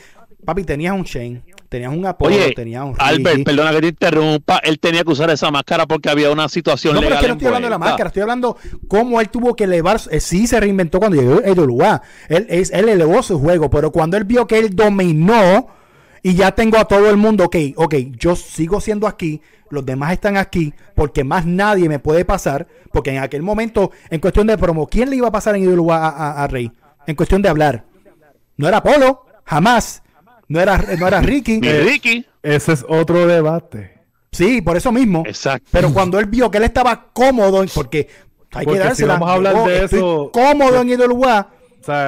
[0.44, 4.78] papi, tenías un Shane, tenías un apoyo, tenías un Albert, perdona que te interrumpa, él
[4.78, 7.14] tenía que usar esa máscara porque había una situación no, legal.
[7.14, 8.56] No, pero es que no estoy hablando de la máscara, estoy hablando
[8.88, 12.88] cómo él tuvo que elevar, eh, sí se reinventó cuando llegó a IWA, él, él
[12.88, 15.68] elevó su juego, pero cuando él vio que él dominó
[16.22, 19.40] y ya tengo a todo el mundo, ok, ok, yo sigo siendo aquí,
[19.70, 24.20] los demás están aquí porque más nadie me puede pasar, porque en aquel momento, en
[24.20, 26.70] cuestión de promo, ¿quién le iba a pasar en el a, a, Rey?
[27.06, 27.84] En cuestión de hablar.
[28.56, 30.02] No era Polo, jamás.
[30.48, 31.60] No era, no era Ricky.
[31.60, 32.24] Ricky.
[32.42, 33.96] Ese es otro debate.
[34.32, 35.24] Sí, por eso mismo.
[35.26, 35.68] Exacto.
[35.72, 38.08] Pero cuando él vio que él estaba cómodo, porque
[38.52, 39.14] hay que dársela.
[39.14, 40.30] vamos a hablar de eso.
[40.32, 41.50] Cómodo en Idolwa,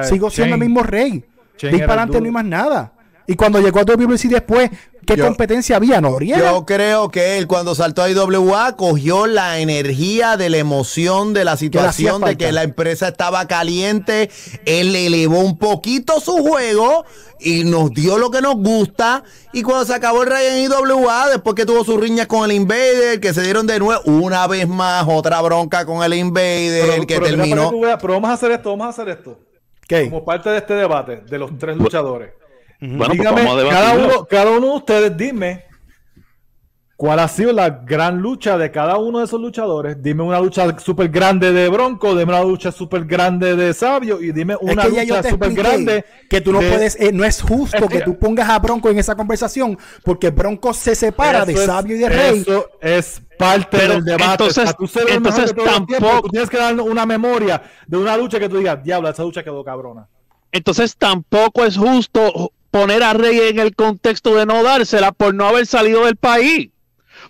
[0.03, 1.23] sigo siendo el mismo rey.
[1.59, 2.93] Disparante no hay más nada.
[3.29, 4.71] Y cuando llegó a WBC después,
[5.05, 6.51] ¿qué competencia había, Noriega?
[6.51, 11.45] Yo creo que él cuando saltó a IWA cogió la energía de la emoción de
[11.45, 14.31] la situación de que la empresa estaba caliente.
[14.65, 17.05] Él elevó un poquito su juego
[17.39, 19.23] y nos dio lo que nos gusta.
[19.53, 22.55] Y cuando se acabó el rey en IWA, después que tuvo sus riñas con el
[22.55, 27.19] Invader, que se dieron de nuevo, una vez más, otra bronca con el Invader, que
[27.19, 27.69] terminó.
[28.01, 29.37] pero vamos a hacer esto, vamos a hacer esto.
[29.87, 30.09] ¿Qué?
[30.09, 32.38] Como parte de este debate de los tres luchadores.
[32.81, 35.69] Bueno, pues cada, uno, cada uno de ustedes dime
[36.99, 40.03] cuál ha sido la gran lucha de cada uno de esos luchadores.
[40.03, 44.33] Dime una lucha súper grande de Bronco, dime una lucha súper grande de Sabio y
[44.33, 46.03] dime una lucha súper grande.
[46.29, 49.15] Que tú no puedes, eh, no es justo que, tú pongas a Bronco en esa
[49.15, 52.39] conversación porque Bronco se separa de Sabio y de Rey.
[52.41, 54.43] Eso es parte del debate.
[54.43, 54.75] Entonces,
[55.07, 56.23] entonces tampoco.
[56.23, 59.41] tú tienes que dar una memoria de una lucha que tú digas, diablo, esa lucha
[59.41, 60.09] quedó cabrona.
[60.51, 65.47] Entonces tampoco es justo poner a Rey en el contexto de no dársela por no
[65.47, 66.69] haber salido del país.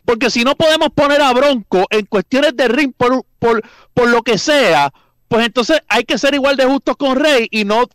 [0.06, 3.62] Porque si no podemos poner a Bronco en cuestiones de ring por, por,
[3.94, 4.92] por lo que sea,
[5.28, 7.86] pues entonces hay que ser igual de justos con Rey y no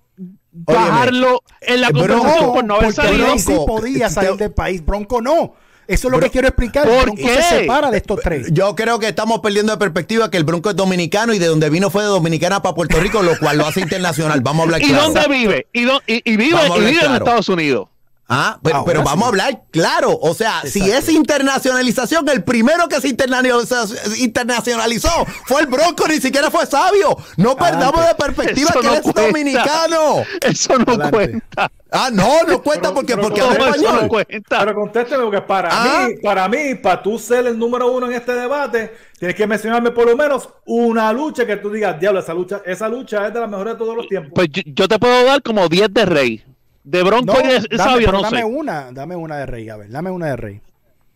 [0.53, 3.27] bajarlo en la conversación por no haber salido.
[3.27, 5.55] Rey sí podía salir del país, Bronco no.
[5.87, 6.89] Eso es lo que quiero explicar.
[6.89, 7.43] ¿Por qué?
[7.43, 8.49] se separa de estos tres?
[8.51, 11.71] Yo creo que estamos perdiendo de perspectiva que el Bronco es dominicano y de donde
[11.71, 14.41] vino fue de Dominicana para Puerto Rico, lo cual lo hace internacional.
[14.41, 15.67] Vamos a hablar ¿Y dónde vive?
[15.73, 17.89] ¿Y, vive, y vive en Estados Unidos?
[18.29, 20.19] Ah, pero, pero vamos a hablar claro.
[20.21, 26.51] O sea, si es internacionalización, el primero que se internacionalizó fue el Bronco, ni siquiera
[26.51, 27.17] fue sabio.
[27.37, 30.25] No perdamos de perspectiva que él es dominicano.
[30.41, 31.71] Eso no cuenta.
[31.97, 33.99] Ah, no, no cuenta porque, porque español.
[34.03, 34.59] No cuenta.
[34.59, 36.09] Pero contésteme, porque para ah.
[36.09, 39.93] mí, para mí, para tú ser el número uno en este debate, tienes que mencionarme
[39.93, 43.41] por lo menos una lucha que tú digas, diablo, esa lucha, esa lucha es de
[43.41, 44.33] las mejores de todos los tiempos.
[44.35, 46.45] Pues yo, te puedo dar como 10 de Rey.
[46.85, 50.11] De Bronco y de Sabio, no dame una, dame una de Rey, a ver, dame
[50.11, 50.61] una de Rey.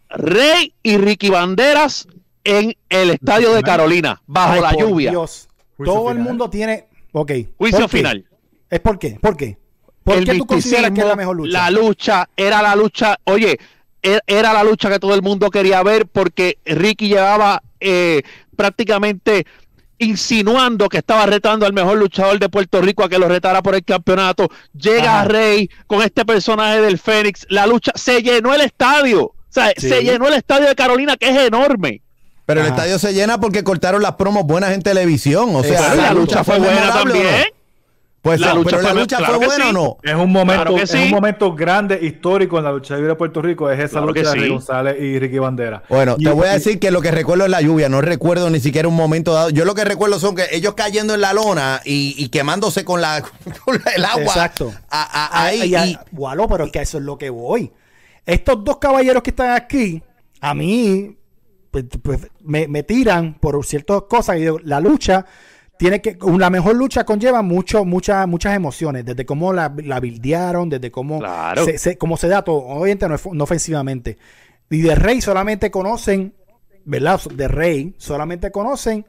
[0.09, 2.09] Rey y Ricky Banderas
[2.43, 5.11] en el estadio de Carolina, bajo la lluvia.
[5.11, 5.49] Dios.
[5.85, 6.87] Todo el mundo tiene.
[7.13, 7.33] Ok.
[7.57, 8.25] Juicio final.
[8.71, 9.19] ¿Es por qué?
[9.21, 9.59] ¿Por qué?
[10.03, 11.53] ¿Por qué tú consideras que es la mejor lucha?
[11.53, 13.19] La lucha era la lucha.
[13.25, 13.59] Oye,
[14.03, 18.23] e, era la lucha que todo el mundo quería ver porque Ricky llevaba eh,
[18.57, 19.47] prácticamente
[19.99, 23.75] insinuando que estaba retando al mejor luchador de Puerto Rico a que lo retara por
[23.75, 24.49] el campeonato.
[24.73, 27.47] Llega Rey con este personaje del Fénix.
[27.49, 29.25] La lucha se llenó el estadio.
[29.25, 32.03] O sea, se llenó el estadio de Carolina, que es enorme.
[32.47, 35.55] Pero el estadio se llena porque cortaron las promos buenas en televisión.
[35.55, 37.45] O sea, la, lucha, fue buena también.
[38.21, 39.97] Pues la lucha, fue, lucha fue buena o no?
[40.03, 43.71] Es un momento, es un momento grande, histórico en la lucha libre de Puerto Rico.
[43.71, 45.85] Es esa lucha de Ricky González y Ricky Bandera.
[45.89, 47.89] Bueno, te voy a decir que lo que recuerdo es la lluvia.
[47.89, 49.51] No recuerdo ni siquiera un momento dado.
[49.51, 53.19] Yo lo que recuerdo son que ellos cayendo en la lona y, quemándose con la
[53.95, 54.23] el agua.
[54.23, 54.73] Exacto.
[54.91, 55.75] ahí.
[55.75, 55.99] Y,
[56.49, 57.71] pero es que eso es lo que voy.
[58.27, 60.03] Estos dos caballeros que están aquí,
[60.41, 61.17] a mí,
[61.71, 64.37] pues, pues, me, me, tiran por ciertas cosas.
[64.37, 65.25] Y digo, la lucha
[65.79, 70.69] tiene que la mejor lucha conlleva mucho muchas muchas emociones desde cómo la, la bildearon
[70.69, 71.21] desde cómo
[71.77, 72.57] se, cómo se da todo.
[72.57, 74.19] Obviamente no, no, ofensivamente.
[74.69, 76.35] Y de Rey solamente conocen
[76.85, 79.07] verdad de Rey solamente conocen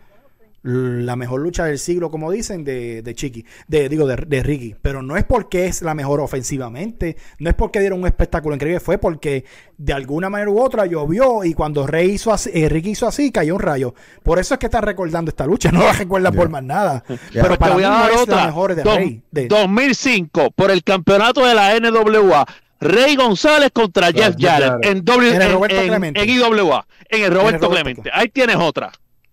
[0.63, 4.75] la mejor lucha del siglo, como dicen, de, de Chiqui, de, digo, de, de, Ricky.
[4.81, 8.79] Pero no es porque es la mejor ofensivamente, no es porque dieron un espectáculo increíble,
[8.79, 9.45] fue porque
[9.77, 13.31] de alguna manera u otra llovió y cuando Rey hizo así, eh, Ricky hizo así,
[13.31, 13.93] cayó un rayo.
[14.23, 17.03] Por eso es que está recordando esta lucha, no la recuerda por más nada.
[17.33, 19.23] Pero para mí no es la mejor de Rey.
[19.31, 22.45] 2005, por el campeonato de la NWA.
[22.81, 28.09] Rey González contra Jeff Jarrett en, w, en, en, en, IWA, en el Roberto Clemente.
[28.13, 28.89] Ahí tienes otra.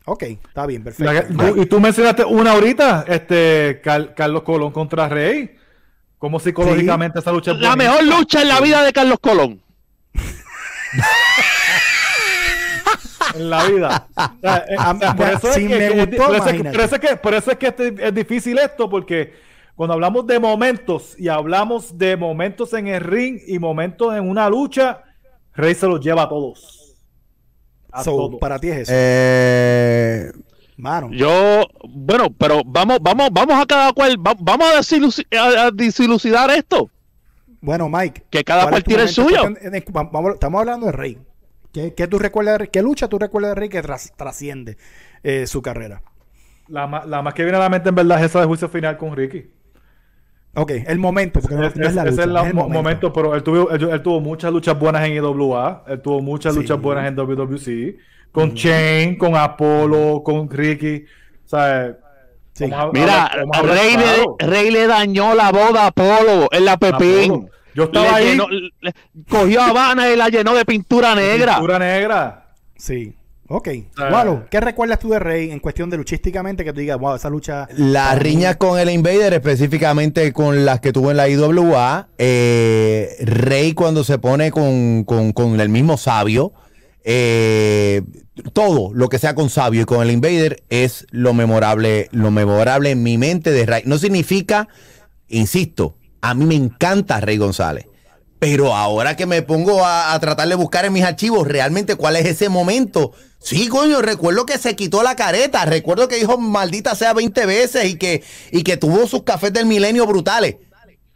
[0.08, 1.56] Ok, está bien, perfecto.
[1.56, 5.56] y tú mencionaste una ahorita, este Carlos Colón contra Rey.
[6.18, 9.60] ¿Cómo psicológicamente esa lucha La mejor lucha en la vida de Carlos Colón.
[13.34, 14.06] en la vida.
[15.16, 15.56] por eso es
[17.00, 19.34] que, por eso es que es difícil esto, porque
[19.74, 24.48] cuando hablamos de momentos y hablamos de momentos en el ring y momentos en una
[24.48, 25.02] lucha,
[25.52, 26.75] Rey se los lleva a todos
[28.40, 28.92] para ti es eso.
[28.94, 30.32] Eh,
[31.12, 36.90] Yo, bueno, pero vamos, vamos, vamos a cada cual, vamos a, desilucidar esto.
[37.60, 38.24] Bueno, Mike.
[38.30, 39.48] Que cada cual tiene el suyo.
[40.32, 41.18] estamos hablando de Rey.
[41.72, 43.82] ¿Qué, tú recuerdas, qué lucha tú recuerdas de Rey que
[44.16, 44.78] trasciende
[45.22, 46.02] eh, su carrera?
[46.68, 49.14] La, más que viene a la mente en verdad es esa de juicio final con
[49.14, 49.50] Ricky.
[50.56, 53.12] Ok, el momento, porque es, es, es el, momento.
[53.12, 57.06] pero él tuvo, él, tuvo muchas luchas buenas en IWA, él tuvo muchas luchas buenas
[57.06, 57.96] en WWC,
[58.32, 61.04] con Chain, con Apolo, con Ricky,
[61.44, 61.96] o sea,
[62.92, 63.30] Mira,
[64.38, 67.48] Rey, le, dañó la boda a Apolo en la Pepín.
[67.74, 68.38] Yo estaba ahí.
[69.28, 71.56] cogió a Habana y la llenó de pintura negra.
[71.56, 72.46] Pintura negra.
[72.76, 73.14] Sí.
[73.48, 73.68] Ok.
[73.96, 74.44] Wow.
[74.50, 77.68] ¿Qué recuerdas tú de Rey en cuestión de luchísticamente que tú digas, wow, esa lucha.
[77.76, 82.08] Las riñas con el Invader, específicamente con las que tuvo en la IWA.
[82.18, 85.04] Eh, Rey cuando se pone con,
[85.60, 86.52] el mismo sabio.
[87.04, 88.02] Eh,
[88.52, 92.90] todo lo que sea con Sabio y con el Invader es lo memorable, lo memorable
[92.90, 93.82] en mi mente de Rey.
[93.86, 94.68] No significa,
[95.28, 97.86] insisto, a mí me encanta Rey González.
[98.38, 102.26] Pero ahora que me pongo a, tratar de buscar en mis archivos realmente cuál es
[102.26, 103.12] ese momento.
[103.38, 105.64] Sí, coño, recuerdo que se quitó la careta.
[105.64, 109.66] Recuerdo que dijo maldita sea 20 veces y que, y que tuvo sus cafés del
[109.66, 110.56] milenio brutales.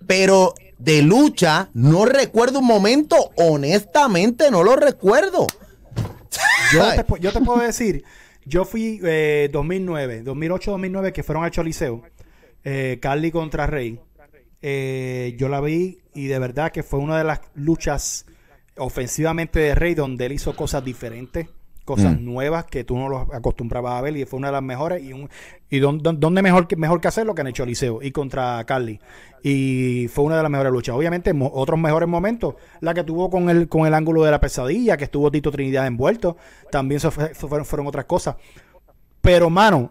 [0.06, 3.16] Pero de lucha, no recuerdo un momento.
[3.36, 5.46] Honestamente, no lo recuerdo.
[6.72, 8.02] Yo te, puedo decir,
[8.46, 12.02] yo fui 2009, 2008-2009, que fueron al Choliseo.
[12.64, 14.00] Eh, Carly contra Rey.
[14.62, 18.26] Eh, yo la vi y de verdad que fue una de las luchas
[18.76, 21.48] ofensivamente de Rey donde él hizo cosas diferentes,
[21.84, 22.24] cosas mm.
[22.24, 25.12] nuevas que tú no lo acostumbrabas a ver y fue una de las mejores y,
[25.12, 25.28] un,
[25.68, 29.00] y donde, mejor, que, mejor que hacerlo que han hecho Liceo y contra Carly
[29.42, 30.94] y fue una de las mejores luchas.
[30.94, 34.96] Obviamente otros mejores momentos, la que tuvo con el, con el ángulo de la pesadilla,
[34.96, 36.36] que estuvo Tito Trinidad envuelto,
[36.70, 38.36] también fueron, fueron, otras cosas.
[39.20, 39.90] Pero mano,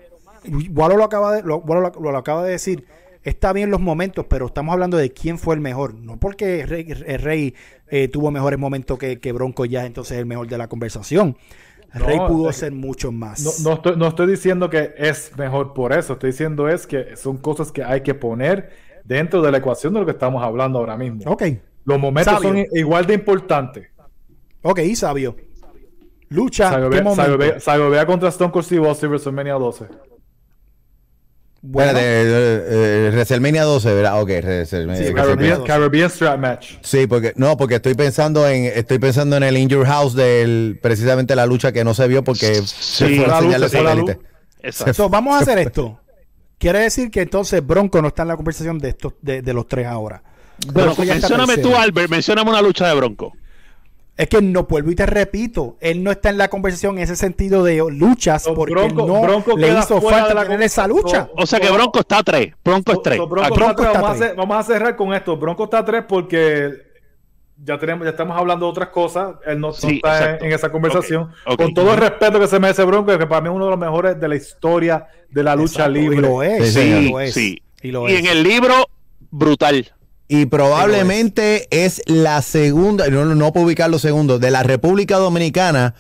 [0.72, 2.86] Walo lo acaba de, lo, lo acaba de decir
[3.24, 5.94] está bien los momentos, pero estamos hablando de quién fue el mejor.
[5.96, 7.56] No porque el Rey,
[7.88, 11.38] eh, tuvo mejores momentos que, que, Bronco ya entonces es el mejor de la conversación.
[11.94, 13.64] Rey pudo ser mucho más.
[13.64, 16.14] No, estoy, no estoy diciendo que es mejor por eso.
[16.14, 18.70] Estoy diciendo es que son cosas que hay que poner
[19.04, 21.32] dentro de la ecuación de lo que estamos hablando ahora mismo.
[21.32, 21.44] Ok.
[21.86, 23.88] Los momentos son igual de importantes.
[24.62, 25.36] Ok, sabio.
[26.30, 26.70] Lucha.
[27.60, 29.86] Sagovea contra Stone Cold Steve Austin WrestleMania 12.
[31.62, 34.22] Bueno, de, WrestleMania 12, ¿verdad?
[34.22, 35.64] Ok, WrestleMania.
[35.66, 36.76] Caribbean, Strap Match.
[36.82, 41.36] Sí, porque no, porque estoy pensando en estoy pensando en el Injured House del precisamente
[41.36, 43.40] la lucha que no se vio porque sí, fue la,
[43.70, 44.20] señal de
[44.62, 45.10] Exacto.
[45.10, 46.00] vamos a hacer esto.
[46.58, 49.68] Quiere decir que entonces Bronco no está en la conversación de estos de, de los
[49.68, 50.24] tres ahora.
[50.74, 53.34] Bueno, mencióname tú, Albert, mencióname una lucha de Bronco.
[54.20, 57.16] Es que no vuelvo y te repito, él no está en la conversación en ese
[57.16, 61.30] sentido de luchas porque no le hizo falta tener esa lucha.
[61.38, 62.54] O, sea que Bronco está a tres.
[62.62, 63.18] Bronco es tres.
[64.36, 65.38] vamos, A cerrar con esto.
[65.38, 66.70] Bronco está a tres porque
[67.64, 69.36] ya tenemos, ya estamos hablando de otras cosas.
[69.46, 71.32] Él no, está en, esa conversación.
[71.56, 73.80] Con todo el respeto que se merece Bronco, que para mí es uno de los
[73.80, 76.18] mejores de la historia de la lucha libre.
[76.18, 76.74] Y lo es.
[76.74, 77.64] Sí, sí.
[77.82, 78.86] Y, y en el libro,
[79.32, 79.94] brutal.
[80.30, 82.02] Y probablemente es.
[82.06, 85.96] la segunda, no, no puedo ubicar los segundos, de la República Dominicana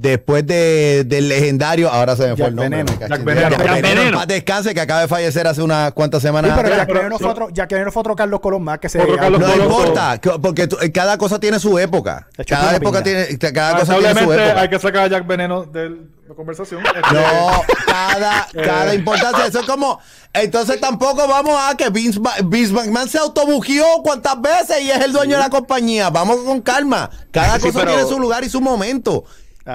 [0.00, 2.84] después de, del legendario, ahora se me fue el nombre.
[2.98, 3.50] Jack Veneno.
[3.50, 4.26] Jack Veneno.
[4.26, 6.52] descanse, que acaba de fallecer hace unas cuantas semanas.
[6.52, 8.98] Sí, pero Jack Veneno, fue otro, Jack Veneno fue otro Carlos Colón más que se...
[8.98, 12.28] no importa, porque cada cosa tiene su época.
[12.46, 14.60] Cada época tiene, cada cosa tiene su época.
[14.60, 15.90] hay que sacar a Jack Veneno de
[16.26, 16.82] la conversación.
[16.82, 19.46] No, cada, cada importancia.
[19.46, 20.00] Eso es como...
[20.32, 25.12] Entonces tampoco vamos a que Vince, Vince McMahon se autobugió cuántas veces y es el
[25.12, 26.08] dueño de la compañía.
[26.08, 27.10] Vamos con calma.
[27.32, 29.24] Cada cosa tiene su lugar y su momento.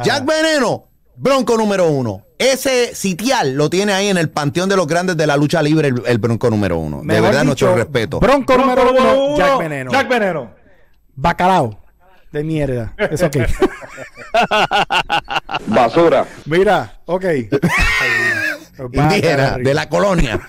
[0.03, 2.23] Jack Veneno, Bronco número uno.
[2.37, 5.93] Ese sitial lo tiene ahí en el panteón de los grandes de la lucha libre,
[6.05, 7.01] el, Bronco número uno.
[7.03, 8.19] de verdad, nuestro respeto.
[8.19, 9.91] Bronco, número, uno, Jack Veneno.
[9.91, 10.53] Jack Veneno.
[11.15, 11.79] Bacalao.
[12.31, 12.93] De mierda.
[12.97, 13.37] Eso ok.
[15.67, 16.27] Basura.
[16.45, 17.25] Mira, ok.
[18.91, 20.35] Indígena, de la colonia.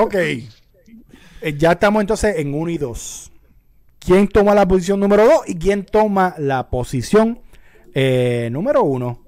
[0.00, 0.14] ok.
[0.14, 0.48] Eh,
[1.56, 3.31] ya estamos entonces en uno y dos
[4.04, 7.40] quién toma la posición número 2 y quién toma la posición
[7.94, 9.18] eh, número 1.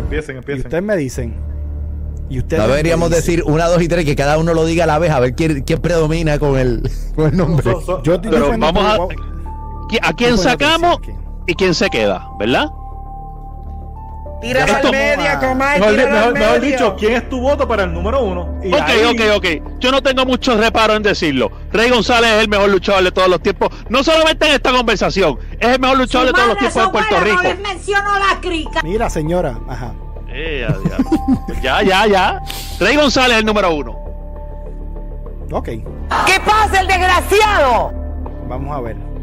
[0.00, 0.62] Empiecen, empiecen.
[0.62, 1.34] Y ustedes me dicen.
[2.30, 4.98] Y ustedes deberíamos decir una, dos y tres, que cada uno lo diga a la
[4.98, 7.70] vez, a ver quién, quién predomina con el, con el nombre.
[8.02, 10.98] Yo Pero vamos a, a quién sacamos
[11.46, 12.68] y quién se queda, ¿verdad?
[14.40, 15.80] Tira al media, Comay.
[15.80, 18.58] Mejor, mejor, dicho, ¿quién es tu voto para el número uno?
[18.58, 19.78] ok, ok, ok.
[19.78, 21.50] Yo no tengo mucho reparo en decirlo.
[21.72, 23.70] Rey González es el mejor luchador de todos los tiempos.
[23.88, 27.20] No solamente en esta conversación, es el mejor luchador de todos los tiempos de Puerto
[27.20, 27.42] Rico.
[27.42, 28.80] No les menciono la crica.
[28.82, 29.58] Mira, señora.
[29.68, 29.94] Ajá.
[30.28, 30.66] Eh,
[31.62, 32.40] ya, ya, ya.
[32.80, 33.92] Rey González es el número uno.
[35.52, 35.66] Ok.
[35.66, 37.92] ¿Qué pasa, el desgraciado?
[38.48, 39.13] Vamos a ver.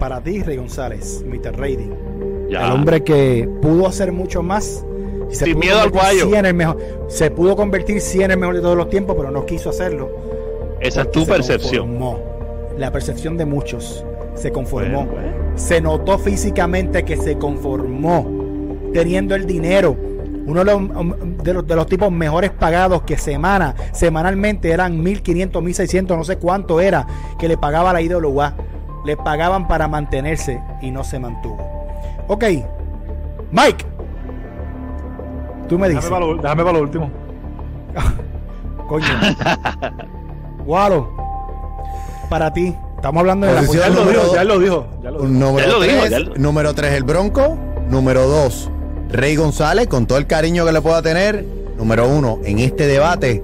[0.00, 1.56] Para ti, Rey González, Mr.
[1.56, 2.10] Rating
[2.58, 4.84] el hombre que pudo hacer mucho más.
[5.30, 6.34] Sin miedo al guayo.
[6.34, 6.78] En el mejor,
[7.08, 10.10] se pudo convertir sí en el mejor de todos los tiempos, pero no quiso hacerlo.
[10.80, 11.98] Esa es tu percepción.
[12.76, 14.04] La percepción de muchos.
[14.34, 15.08] Se conformó.
[15.54, 18.26] Se notó físicamente que se conformó.
[18.92, 19.96] Teniendo el dinero.
[20.46, 25.00] Uno de los, um, de los, de los tipos mejores pagados que semana, semanalmente eran
[25.00, 27.06] 1500, 1600, no sé cuánto era
[27.38, 28.56] que le pagaba la IWA.
[29.04, 31.58] Le pagaban para mantenerse y no se mantuvo.
[32.28, 32.44] Ok.
[33.50, 33.84] Mike.
[35.68, 36.04] Tú me dices.
[36.04, 37.10] Déjame para lo, último.
[38.88, 39.06] Coño.
[40.64, 41.16] Guaro.
[42.28, 42.74] Para ti.
[42.96, 44.86] Estamos hablando de la posición número, ya lo dijo.
[45.02, 45.32] Ya lo dijo.
[45.32, 47.56] Número 3, número 3 el Bronco.
[47.88, 48.70] Número 2,
[49.08, 51.44] Rey González, con todo el cariño que le pueda tener.
[51.76, 53.42] Número 1, en este debate,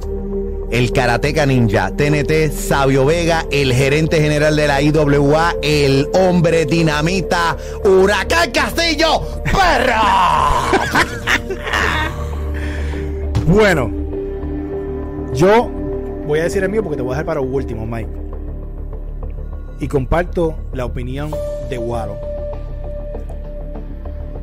[0.70, 7.56] el Karateka Ninja, TNT, Sabio Vega, el gerente general de la IWA, el hombre dinamita,
[7.84, 10.70] Huracán Castillo, perra.
[13.46, 13.90] bueno,
[15.34, 15.70] yo
[16.26, 18.10] voy a decir el mío porque te voy a dejar para último, Mike.
[19.78, 21.30] Y comparto la opinión
[21.70, 22.18] de Waro.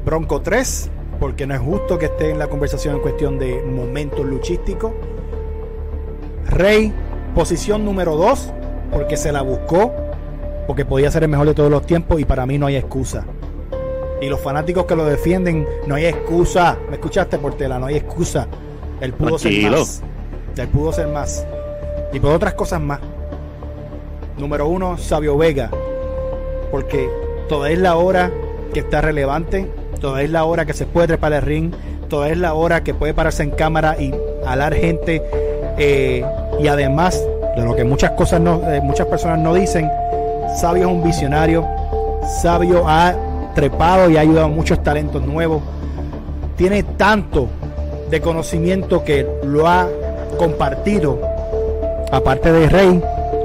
[0.06, 4.26] Bronco 3, porque no es justo que esté en la conversación en cuestión de momentos
[4.26, 4.94] luchísticos
[6.54, 6.94] Rey,
[7.34, 8.54] posición número 2,
[8.92, 9.92] porque se la buscó,
[10.68, 13.26] porque podía ser el mejor de todos los tiempos y para mí no hay excusa.
[14.22, 16.78] Y los fanáticos que lo defienden, no hay excusa.
[16.90, 17.80] ¿Me escuchaste, Portela?
[17.80, 18.48] No hay excusa.
[19.02, 20.02] Él pudo ser más.
[20.56, 21.46] Él pudo ser más.
[22.14, 23.00] Y por otras cosas más.
[24.38, 25.72] Número uno, Sabio Vega.
[26.72, 27.10] Porque
[27.50, 28.32] toda es la hora
[28.74, 29.70] que está relevante.
[30.00, 31.74] Toda es la hora que se puede trepar el ring.
[32.08, 34.14] Toda es la hora que puede pararse en cámara y
[34.46, 35.22] alar gente
[35.78, 36.24] Eh,
[36.60, 37.22] y además
[37.56, 39.90] de lo que muchas cosas no, eh, muchas personas no dicen,
[40.56, 41.66] Sabio es un visionario.
[42.42, 43.16] Sabio ha
[43.56, 45.62] trepado y ha ayudado a muchos talentos nuevos.
[46.56, 47.48] Tiene tanto
[48.10, 49.88] de conocimiento que lo ha
[50.38, 51.20] compartido.
[52.12, 53.02] Aparte de Rey,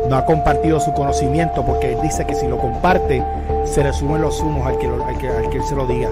[0.09, 3.25] no ha compartido su conocimiento porque él dice que si lo comparte,
[3.65, 6.11] se le sumen los humos al que, al que, al que él se lo diga.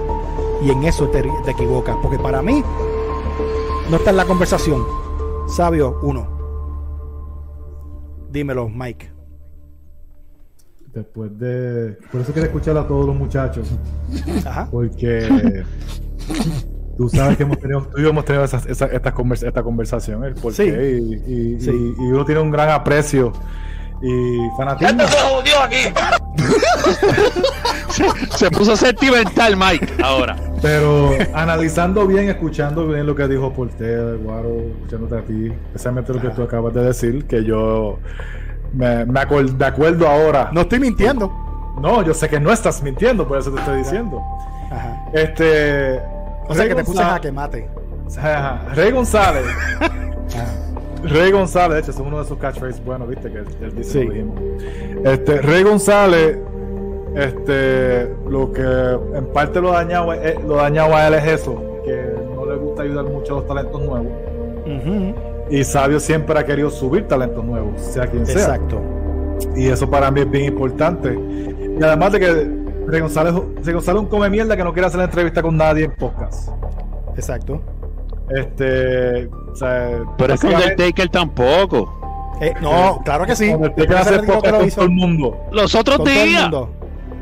[0.63, 1.95] Y en eso te, te equivocas.
[2.01, 2.63] Porque para mí,
[3.89, 4.83] no está en la conversación.
[5.47, 6.36] Sabio, uno.
[8.31, 9.11] Dímelo, Mike.
[10.93, 11.97] Después de.
[12.11, 13.69] Por eso quiero escuchar a todos los muchachos.
[14.45, 14.67] Ajá.
[14.71, 15.63] Porque.
[16.97, 19.13] Tú sabes que hemos tenido, tú y yo hemos tenido esa, esa, esta,
[19.47, 20.63] esta conversación, el Sí.
[20.63, 21.69] y, y, Sí.
[21.69, 23.31] y- y uno tiene un gran aprecio
[24.01, 25.03] y fanatismo.
[28.37, 30.35] Se puso sentimental, Mike, ahora.
[30.61, 36.21] Pero analizando bien, escuchando bien lo que dijo Porter, Guaro, escuchándote a ti, especialmente lo
[36.21, 37.99] que tú acabas de decir, que yo
[38.73, 40.49] me, me acuer- de acuerdo ahora.
[40.51, 41.31] No estoy mintiendo.
[41.81, 44.21] No, yo sé que no estás mintiendo, por eso te estoy diciendo.
[44.71, 45.05] Ajá.
[45.13, 45.99] Este.
[46.47, 47.69] O sea Rey que te puse a que mate.
[48.17, 49.45] Ajá, Rey González.
[51.03, 53.45] Rey González, de hecho, es uno de sus catchphrases buenos, viste, que él,
[53.75, 54.03] dice Sí.
[54.05, 54.35] lo dijimos.
[55.03, 56.37] Este, Rey González,
[57.15, 62.13] este, lo que en parte lo dañaba, eh, lo dañaba a él es eso, que
[62.35, 64.11] no le gusta ayudar mucho a los talentos nuevos.
[65.49, 68.35] Y Sabio siempre ha querido subir talentos nuevos, sea quien sea.
[68.35, 68.81] Exacto.
[69.55, 71.17] Y eso para mí es bien importante.
[71.79, 72.51] Y además de que
[72.87, 73.33] Rey González,
[73.63, 76.49] Rey González es un come mierda que no quiere hacer entrevista con nadie en podcast.
[77.15, 77.61] Exacto.
[78.29, 81.93] Este, o sea, Pero es que Undertaker tampoco.
[82.41, 83.49] Eh, no, claro que sí.
[83.49, 84.75] Undertaker hace que lo hizo.
[84.75, 85.37] todo el mundo.
[85.51, 86.51] Los otros días,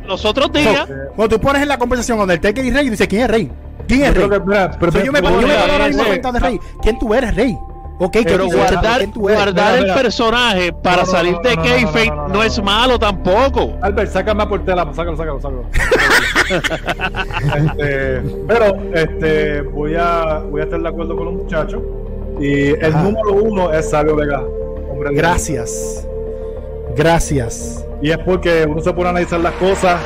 [0.08, 3.08] los otros días, Cuando tú pones en la conversación con el Taker y Rey, dices
[3.08, 3.52] quién es Rey.
[3.88, 4.28] ¿Quién es Rey?
[4.28, 6.60] creo que, mira, pero- So, yo me, yo me ahora mismo de Rey.
[6.82, 7.58] ¿Quién tú eres, Rey?
[7.98, 9.96] Ok, ¿qué pero guardar, guardar Mira, el mira.
[9.96, 12.58] personaje para No, no, salir no, de no, no, kayfabe no, no, no, no, es
[12.58, 12.64] no.
[12.66, 13.74] malo tampoco.
[13.82, 15.64] Albert, sácame a Portela, sácalo, sácalo, sácalo.
[17.56, 21.82] este, pero este, voy a voy a estar de acuerdo con los muchachos.
[22.40, 23.02] Y el Ajá.
[23.04, 24.42] número uno es Sabio Vega.
[24.92, 26.06] Hombre Gracias.
[26.98, 27.86] Gracias.
[28.02, 30.02] Y es porque uno se pone a analizar las cosas.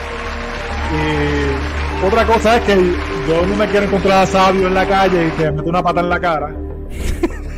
[0.94, 2.76] Y otra cosa es que
[3.28, 5.82] yo no me quiero encontrar a Sabio en la calle y que me mete una
[5.84, 6.52] pata en la cara.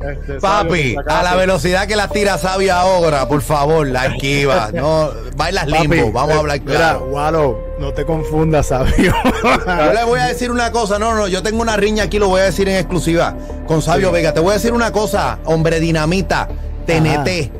[0.00, 4.70] Este, Papi, a la velocidad que la tira Sabia ahora, por favor, la esquiva.
[4.80, 7.04] No, bailas limbo, Papi, vamos a hablar Mira, claro.
[7.10, 9.14] Walo, no te confundas, sabio.
[9.66, 12.28] Yo le voy a decir una cosa, no, no, yo tengo una riña aquí, lo
[12.28, 13.36] voy a decir en exclusiva
[13.66, 14.32] con Sabio Vega.
[14.32, 16.48] Te voy a decir una cosa, hombre dinamita,
[16.86, 17.52] TNT.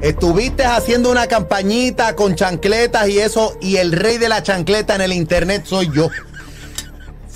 [0.00, 5.00] Estuviste haciendo una campañita con chancletas y eso, y el rey de la chancleta en
[5.00, 6.08] el internet soy yo.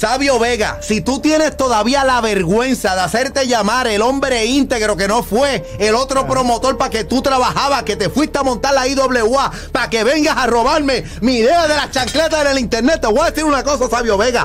[0.03, 5.07] Sabio Vega, si tú tienes todavía la vergüenza de hacerte llamar el hombre íntegro que
[5.07, 8.89] no fue el otro promotor para que tú trabajabas, que te fuiste a montar la
[8.89, 13.07] IWA, para que vengas a robarme mi idea de las chancletas en el internet, te
[13.07, 14.45] voy a decir una cosa, Sabio Vega.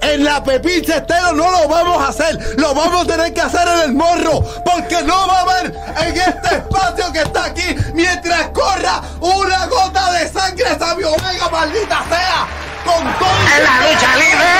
[0.00, 3.68] En la Pepín Cestero no lo vamos a hacer, lo vamos a tener que hacer
[3.68, 5.66] en el morro, porque no va a haber
[6.00, 12.04] en este espacio que está aquí mientras corra una gota de sangre, Sabio Vega, maldita
[12.08, 13.28] sea, con todo.
[13.56, 14.54] ¡En la lucha libre!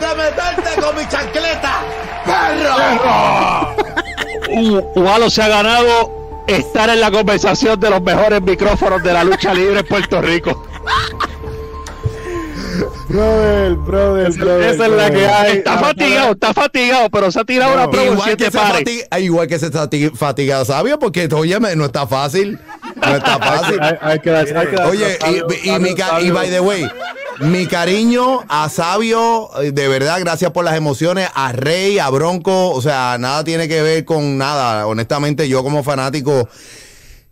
[0.00, 1.72] de meterte con mi chancleta,
[2.24, 3.74] perro.
[4.96, 9.54] Walo se ha ganado estar en la conversación de los mejores micrófonos de la lucha
[9.54, 10.66] libre en Puerto Rico.
[13.08, 14.74] brother, brother, brother.
[14.74, 15.56] esa es la que hay.
[15.58, 19.46] Está fatigado, está fatigado, pero se ha tirado una prueba Igual que, se fatiga, igual
[19.46, 22.58] que se fati- fatiga Sabio, porque oye, no está fácil.
[23.06, 23.78] No está fácil.
[23.80, 26.34] Hay, hay que dar- hay que dar- Oye, Sabio- y, y mi ca- y Sabio-
[26.34, 26.88] by the way,
[27.40, 32.70] mi cariño a Sabio, eh, de verdad, gracias por las emociones, a Rey, a Bronco,
[32.70, 34.86] o sea, nada tiene que ver con nada.
[34.86, 36.48] Honestamente, yo como fanático,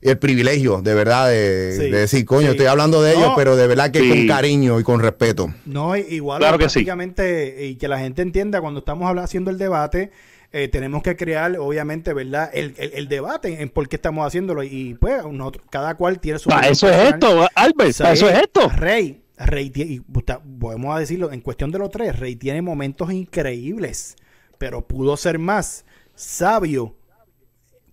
[0.03, 2.51] el privilegio, de verdad, de, Sí, de decir, coño, sí.
[2.53, 3.37] estoy hablando de ellos, No.
[3.37, 4.09] pero de verdad que Sí.
[4.09, 5.53] con cariño y con respeto.
[5.67, 6.75] No, igual Claro que sí.
[6.81, 10.11] prácticamente, y que la gente entienda cuando estamos hablando, haciendo el debate,
[10.53, 12.51] eh, tenemos que crear, obviamente, ¿verdad?
[12.53, 14.63] El, el- el debate en por qué estamos haciéndolo.
[14.65, 16.49] Y pues, nosotros- cada cual tiene su.
[16.49, 18.69] Para opinión eso es esto, Albert, eso es esto.
[18.71, 24.17] Rey, Rey, y podemos decirlo, en cuestión de los tres, Rey tiene momentos increíbles,
[24.59, 26.97] pero pudo ser más sabio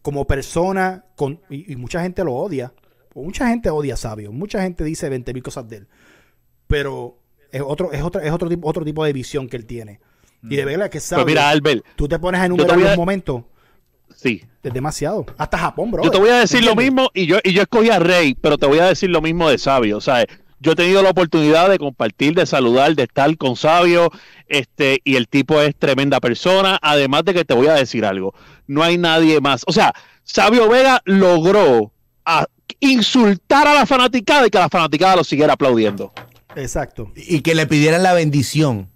[0.01, 2.73] como persona, con, y, y mucha gente lo odia.
[3.13, 5.88] Mucha gente odia a Sabio, mucha gente dice 20 mil cosas de él,
[6.67, 7.17] pero
[7.51, 9.99] es otro, es otro, es otro tipo, otro tipo de visión que él tiene.
[10.43, 12.89] Y de verdad que Sabio, Pues mira, Albert, tú te pones a enumerar voy a-
[12.89, 13.43] los momentos,
[14.15, 14.43] sí.
[14.64, 15.26] es demasiado.
[15.38, 16.03] Hasta Japón, bro.
[16.03, 18.57] Yo te voy a decir lo mismo y yo, y yo escogí a Rey, pero
[18.57, 19.97] te voy a decir lo mismo de Sabio.
[19.97, 20.26] O sea,
[20.59, 24.09] yo he tenido la oportunidad de compartir, de saludar, de estar con Sabio,
[24.47, 28.34] este, y el tipo es tremenda persona, además de que te voy a decir algo,
[28.68, 29.93] no hay nadie más, o sea,
[30.23, 31.91] Sabio Vega logró
[32.80, 36.14] insultar a la fanaticada y que la fanaticada lo siguiera aplaudiendo.
[36.55, 37.11] Exacto.
[37.15, 38.89] Y que le pidieran la bendición.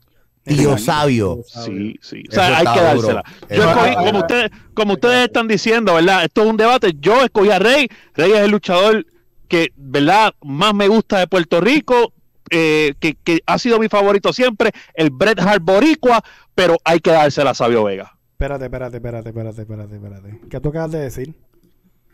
[0.43, 1.41] Tío sabio.
[1.45, 2.23] Sí, sí.
[2.29, 3.23] O sea, hay que dársela.
[3.49, 6.23] Yo escogí, como ustedes, como ustedes están diciendo, ¿verdad?
[6.23, 6.93] Esto es un debate.
[6.99, 7.87] Yo escogí a Rey.
[8.15, 9.05] Rey es el luchador
[9.47, 10.33] que, ¿verdad?
[10.41, 12.13] Más me gusta de Puerto Rico.
[12.53, 16.21] Eh, que, que, ha sido mi favorito siempre, el Bret Hart Boricua,
[16.53, 18.17] pero hay que dársela a Sabio Vega.
[18.33, 20.39] Espérate, espérate, espérate, espérate, espérate, espérate.
[20.49, 21.33] ¿Qué tú acabas de decir?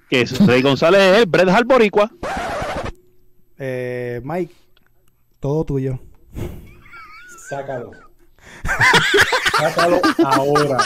[0.10, 2.12] Que es Rey González es el Bret Hart Boricua.
[3.58, 4.54] Eh, Mike,
[5.40, 6.00] todo tuyo.
[7.50, 8.07] Sácalo.
[9.58, 10.78] Sácalo ahora.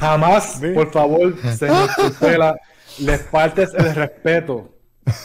[0.00, 2.56] Jamás, por favor, señor Tutela,
[2.98, 4.70] les faltes el respeto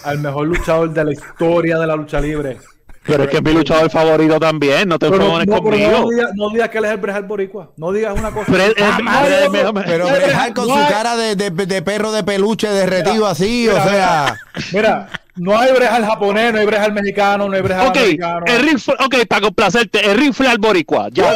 [0.03, 2.57] al mejor luchador de la historia de la lucha libre.
[3.05, 5.91] Pero es que es mi luchador favorito también, no te enfoques no, conmigo.
[5.91, 8.49] No digas, no digas que él es el Brejal Boricua, no digas una cosa.
[8.49, 13.73] Pero, pero Brejal con su cara de, de, de, perro de peluche derretido así, o
[13.73, 14.37] sea...
[14.71, 18.45] Mira, no hay brejal japonés, no hay brejal mexicano, no hay brejal okay, americano.
[18.45, 21.10] El rifle, ok, para complacerte, el rifle al boricua.
[21.11, 21.34] Ya,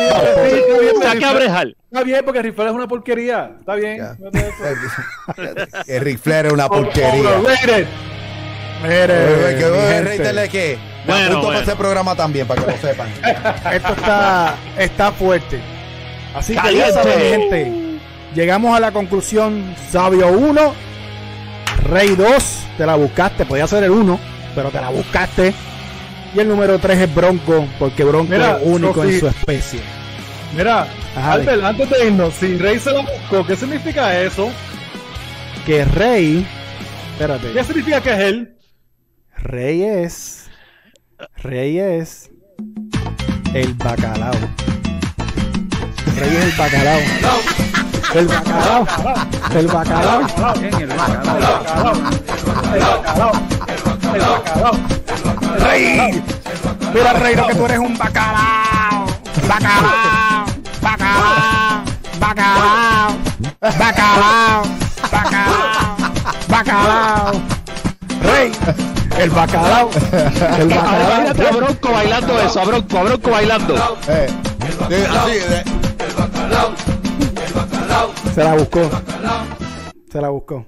[1.01, 1.75] saque a brejal.
[1.91, 3.51] Está bien, porque el rifle es una porquería.
[3.59, 4.01] Está bien.
[5.87, 7.29] el rifle es una porquería.
[8.83, 11.41] Mire, que que bueno, bueno.
[11.47, 13.07] para ese programa también, para que lo sepan.
[13.73, 15.59] Esto está, está fuerte.
[16.35, 17.99] Así que ya saben, gente.
[18.35, 19.73] Llegamos a la conclusión.
[19.89, 20.73] Sabio 1,
[21.89, 24.19] Rey 2, te la buscaste, podía ser el 1,
[24.53, 25.53] pero te la buscaste.
[26.35, 29.79] Y el número 3 es Bronco, porque Bronco es único en su especie.
[30.55, 34.49] Mira, Albert, antes de irnos, si Rey se la buscó, ¿qué significa eso?
[35.65, 36.45] Que Rey.
[37.13, 37.51] Espérate.
[37.53, 38.55] ¿Qué significa que es él?
[39.37, 40.49] Rey es.
[41.37, 42.29] Rey es.
[43.53, 44.33] El bacalao.
[46.17, 46.99] Rey es el bacalao.
[48.13, 48.87] El bacalao.
[49.53, 50.21] El bacalao.
[50.55, 51.93] El bacalao.
[52.73, 53.31] El bacalao.
[54.13, 54.71] El bacalao.
[55.59, 56.23] Rey.
[56.93, 59.05] Mira, Rey, lo que tú eres un bacalao.
[59.47, 60.45] Bacalao.
[60.81, 61.83] Bacalao.
[62.19, 63.17] Bacalao.
[63.61, 64.63] Bacalao.
[65.11, 65.97] Bacalao.
[66.47, 67.31] Bacalao.
[68.21, 68.51] Rey.
[69.17, 69.89] El bacalao.
[70.57, 71.27] El bacalao.
[71.27, 73.75] A Bronco bailando eso, a Bronco, a Bronco bailando.
[74.07, 74.27] Eh,
[74.89, 75.39] así,
[75.99, 76.96] el bacalao.
[78.37, 78.87] Se la buscó.
[80.11, 80.67] Se la buscó.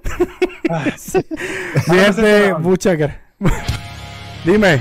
[1.86, 3.20] mi gente, muchas gracias.
[4.44, 4.80] Dime,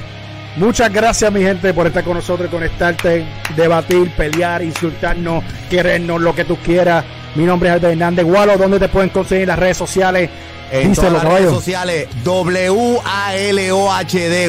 [0.55, 6.45] muchas gracias, mi gente, por estar con nosotros, conectarte, debatir, pelear, insultarnos, querernos, lo que
[6.45, 7.05] tú quieras.
[7.35, 8.57] Mi nombre es Albert Hernández Gualo.
[8.57, 10.27] ¿Dónde te pueden conseguir las redes sociales?
[10.71, 12.89] En todas las redes sociales, W-A-L-O-H-D,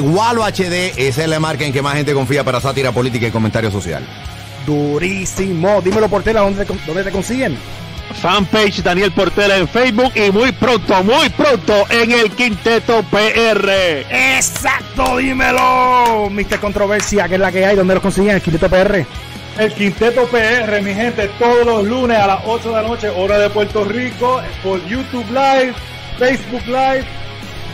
[0.00, 3.30] Gualo HD, esa es la marca en que más gente confía para sátira política y
[3.30, 4.02] comentario social.
[4.64, 5.82] Durísimo.
[5.82, 7.58] Dímelo, Portela, ¿dónde te, dónde te consiguen?
[8.14, 13.70] Fanpage Daniel Portela en Facebook y muy pronto, muy pronto en el Quinteto PR.
[14.10, 16.28] Exacto, dímelo.
[16.30, 16.60] Mr.
[16.60, 18.36] Controversia, que es la que hay, ¿dónde lo consiguen?
[18.36, 19.06] El Quinteto PR.
[19.58, 23.38] El Quinteto PR, mi gente, todos los lunes a las 8 de la noche, hora
[23.38, 25.74] de Puerto Rico, por YouTube Live,
[26.18, 27.04] Facebook Live,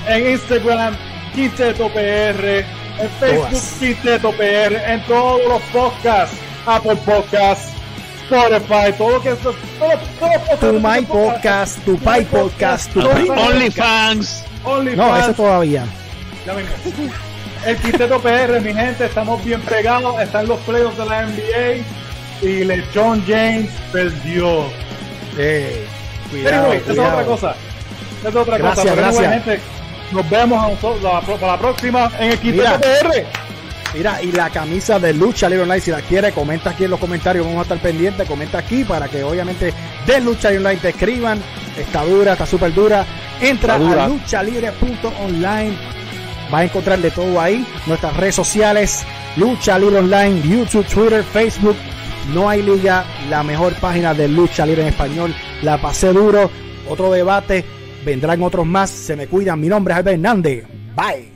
[0.09, 0.97] en Instagram,
[1.35, 2.65] Quinteto PR,
[2.99, 6.37] en Facebook, Quinteto PR, en todos los podcasts,
[6.67, 7.76] Apple Podcasts,
[8.31, 9.39] Spotify, todo lo que es.
[9.39, 9.55] Todo,
[10.19, 14.45] todo, tu My Podcast, tu Pi Podcast, tu OnlyFans.
[14.97, 15.85] No, eso todavía.
[17.65, 20.21] El Quinteto PR, mi gente, estamos bien pegados.
[20.21, 21.85] Están los playoffs de la NBA
[22.43, 24.65] y LeBron James perdió.
[25.39, 25.87] Eh,
[26.31, 27.55] cuidado, esa es otra cosa.
[28.21, 28.97] Esa es otra gracias, cosa.
[28.97, 29.33] gracias.
[29.33, 29.61] gente,
[30.13, 33.27] nos vemos a nosotros, para la próxima en el Quinteto PR.
[33.97, 37.01] Mira, y la camisa de Lucha Libre Online, si la quiere, comenta aquí en los
[37.01, 37.47] comentarios.
[37.47, 38.29] Vamos a estar pendientes.
[38.29, 39.73] Comenta aquí para que, obviamente,
[40.07, 41.41] de Lucha Libre Online te escriban.
[41.79, 43.07] Está dura, está súper dura.
[43.41, 45.79] Entra a luchalibre.online.
[46.51, 47.67] Vas a encontrar de todo ahí.
[47.87, 49.03] Nuestras redes sociales:
[49.37, 51.77] Lucha Libre Online, YouTube, Twitter, Facebook.
[52.35, 53.03] No hay liga.
[53.31, 55.35] La mejor página de Lucha Libre en español.
[55.63, 56.51] La pasé duro.
[56.87, 57.65] Otro debate.
[58.05, 58.91] Vendrán otros más.
[58.91, 59.59] Se me cuidan.
[59.59, 60.65] Mi nombre es Albert Hernández.
[60.95, 61.36] Bye.